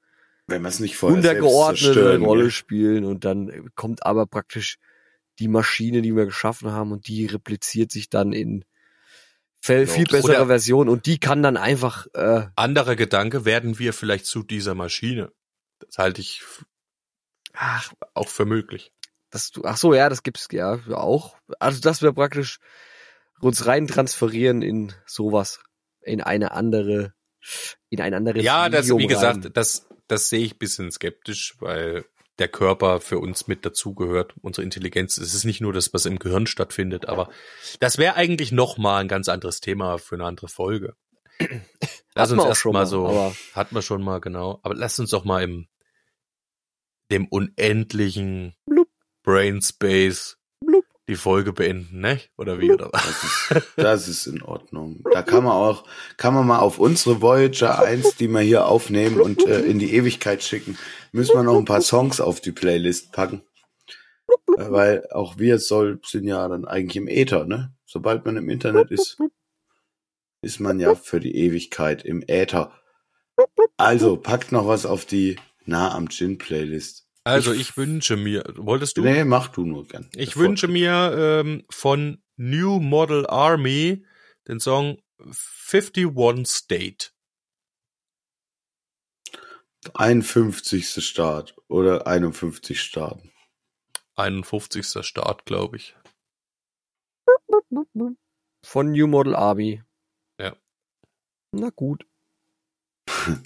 [0.47, 2.51] Wenn wir es nicht vorher untergeordnete Rolle gell?
[2.53, 4.77] spielen und dann kommt aber praktisch
[5.41, 8.65] die Maschine, die wir geschaffen haben und die repliziert sich dann in
[9.61, 13.93] viel, viel Oder- bessere Version und die kann dann einfach äh, Anderer Gedanke, werden wir
[13.93, 15.33] vielleicht zu dieser Maschine?
[15.79, 16.43] Das halte ich
[17.53, 18.93] ach, auch für möglich.
[19.31, 21.37] das du ach so ja, das gibt's ja auch.
[21.59, 22.59] Also dass wir praktisch
[23.41, 25.61] uns rein transferieren in sowas,
[26.03, 27.15] in eine andere
[27.89, 29.53] in ein anderes Ja, das, Medium wie gesagt, rein.
[29.55, 32.05] das, das sehe ich bisschen skeptisch, weil
[32.41, 35.19] der Körper für uns mit dazugehört, unsere Intelligenz.
[35.19, 37.29] Es ist nicht nur das, was im Gehirn stattfindet, aber
[37.79, 40.97] das wäre eigentlich noch mal ein ganz anderes Thema für eine andere Folge.
[42.15, 44.59] Lass uns erst schon mal mal, so, hatten wir schon mal, genau.
[44.63, 45.69] Aber lass uns doch mal im
[47.11, 48.89] dem unendlichen Blub.
[49.23, 50.85] Brain Space Blub.
[51.11, 52.21] Die Folge beenden, ne?
[52.39, 52.73] Oder wie?
[52.73, 53.03] Oder was?
[53.05, 55.03] Das ist, das ist in Ordnung.
[55.13, 55.85] Da kann man auch,
[56.17, 59.93] kann man mal auf unsere Voyager 1, die wir hier aufnehmen und äh, in die
[59.93, 60.79] Ewigkeit schicken,
[61.13, 63.43] müssen wir noch ein paar Songs auf die Playlist packen.
[64.57, 67.75] Äh, weil auch wir soll, sind ja dann eigentlich im Äther, ne?
[67.85, 69.19] Sobald man im Internet ist,
[70.43, 72.73] ist man ja für die Ewigkeit im Äther.
[73.77, 77.10] Also, packt noch was auf die Nah am Gin Playlist.
[77.31, 79.03] Also ich wünsche mir, wolltest du?
[79.03, 80.09] Nee, mach du nur gern.
[80.15, 84.05] Ich wünsche mir ähm, von New Model Army
[84.49, 87.11] den Song 51 State.
[89.95, 91.05] 51.
[91.05, 93.33] Start oder 51 Starten.
[94.17, 95.05] 51.
[95.07, 95.97] Start, glaube ich.
[98.65, 99.83] von New Model Army.
[100.39, 100.55] Ja.
[101.53, 102.07] Na gut.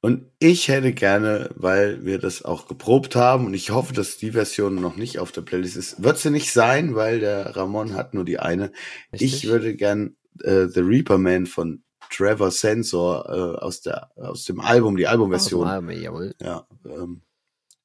[0.00, 4.30] Und ich hätte gerne, weil wir das auch geprobt haben und ich hoffe, dass die
[4.30, 8.14] Version noch nicht auf der Playlist ist, wird sie nicht sein, weil der Ramon hat
[8.14, 8.70] nur die eine.
[9.12, 9.34] Richtig?
[9.34, 14.60] Ich würde gern äh, The Reaper Man von Trevor Sensor äh, aus der aus dem
[14.60, 16.34] Album, die Albumversion, Aus dem Army, jawohl.
[16.40, 17.22] ja, ähm,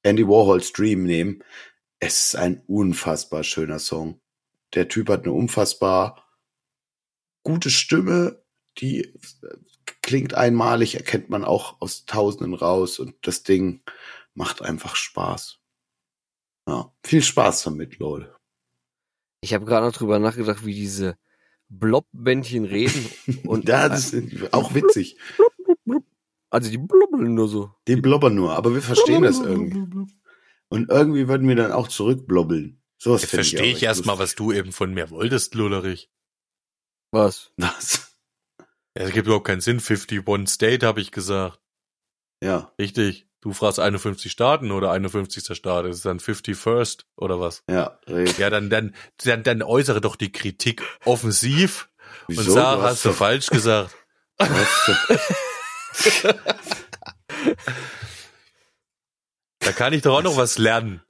[0.04, 1.44] Andy Warhol's Dream nehmen.
[2.00, 4.22] Es ist ein unfassbar schöner Song.
[4.76, 6.24] Der Typ hat eine unfassbar
[7.44, 8.44] gute Stimme,
[8.78, 9.14] die
[10.04, 13.82] klingt einmalig, erkennt man auch aus Tausenden raus und das Ding
[14.36, 15.60] macht einfach Spaß.
[16.68, 18.36] Ja, viel Spaß damit, Leute.
[19.42, 21.18] Ich habe gerade noch drüber nachgedacht, wie diese
[21.70, 23.10] Blobbändchen reden
[23.44, 25.18] und Und da das ist auch witzig.
[26.50, 27.72] also die blubbeln nur so.
[27.88, 30.14] Die blobbern nur, aber wir verstehen das irgendwie.
[30.70, 32.82] Und irgendwie würden wir dann auch zurückblobbeln.
[32.98, 34.24] Sowas Jetzt fänd verstehe ich auch erst mal, lustig.
[34.24, 36.10] was du eben von mir wolltest, Lullerich.
[37.12, 37.52] Was?
[37.58, 38.13] Was?
[38.96, 39.80] Es gibt überhaupt keinen Sinn.
[39.80, 41.60] 51 State, habe ich gesagt.
[42.42, 43.28] Ja, Richtig.
[43.42, 45.58] Du fragst 51 Staaten oder 51.
[45.58, 45.86] Staat.
[45.86, 47.64] Das ist dann 51st oder was?
[47.70, 48.00] ja.
[48.08, 48.38] red.
[48.38, 51.90] Ja, dann, dann, dann, dann äußere doch die Kritik offensiv
[52.30, 52.54] und Wieso?
[52.54, 53.94] sag, Du hast du doch- falsch gesagt.
[54.38, 56.36] du hast
[59.60, 61.02] Da kann ich doch auch noch was lernen.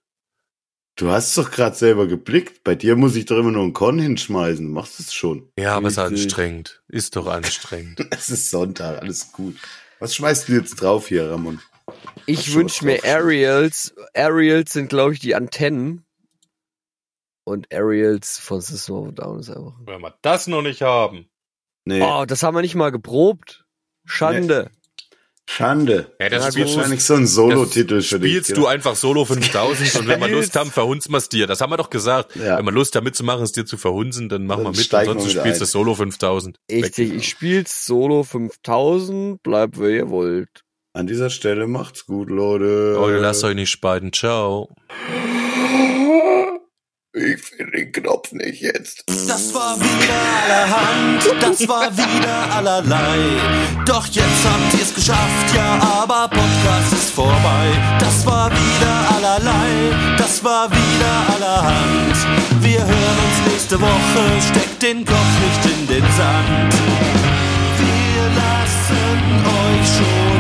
[0.95, 2.63] Du hast doch gerade selber geblickt.
[2.63, 4.65] Bei dir muss ich doch immer nur einen Korn hinschmeißen.
[4.67, 5.49] Du machst es schon.
[5.57, 6.25] Ja, aber ist Richtig.
[6.25, 6.83] anstrengend.
[6.87, 8.05] Ist doch anstrengend.
[8.11, 9.55] Es ist Sonntag, alles gut.
[9.99, 11.59] Was schmeißt du jetzt drauf hier, Ramon?
[12.27, 13.03] Ich wünsche mir.
[13.03, 13.95] Aerials.
[14.13, 16.05] Aerials sind, glaube ich, die Antennen.
[17.45, 19.73] Und Aerials von System of Down ist einfach.
[19.85, 21.27] Wenn wir das noch nicht haben.
[21.85, 23.65] Nee, Oh, das haben wir nicht mal geprobt.
[24.05, 24.69] Schande.
[25.49, 26.07] Schande.
[26.19, 28.31] Ja, das das spielst ist du- wahrscheinlich so ein Solo-Titel für dich.
[28.31, 28.61] Spielst genau.
[28.61, 31.47] du einfach Solo 5000 und wenn wir Lust haben, verhunzen wir es dir.
[31.47, 32.35] Das haben wir doch gesagt.
[32.35, 32.57] Ja.
[32.57, 34.93] Wenn wir Lust haben mitzumachen, es dir zu verhunzen, dann machen Dann wir mit.
[34.93, 35.65] Ansonsten spielst du.
[35.65, 36.57] Solo 5000.
[36.71, 40.63] Richtig, ich spiel's Solo 5000, bleibt wer ihr wollt.
[40.93, 42.93] An dieser Stelle macht's gut, Leute.
[42.93, 44.13] Leute, lasst euch nicht spalten.
[44.13, 44.69] Ciao.
[47.16, 49.03] Ich finde den Knopf nicht jetzt.
[49.28, 53.20] Das war wieder allerhand, das war wieder allerlei.
[53.86, 57.68] Doch jetzt habt ihr es geschafft, ja, aber Podcast ist vorbei.
[57.99, 62.18] Das war wieder allerlei, das war wieder allerhand.
[62.61, 66.74] Wir hören uns nächste Woche, steckt den Kopf nicht in den Sand.
[67.78, 70.32] Wir lassen euch schon.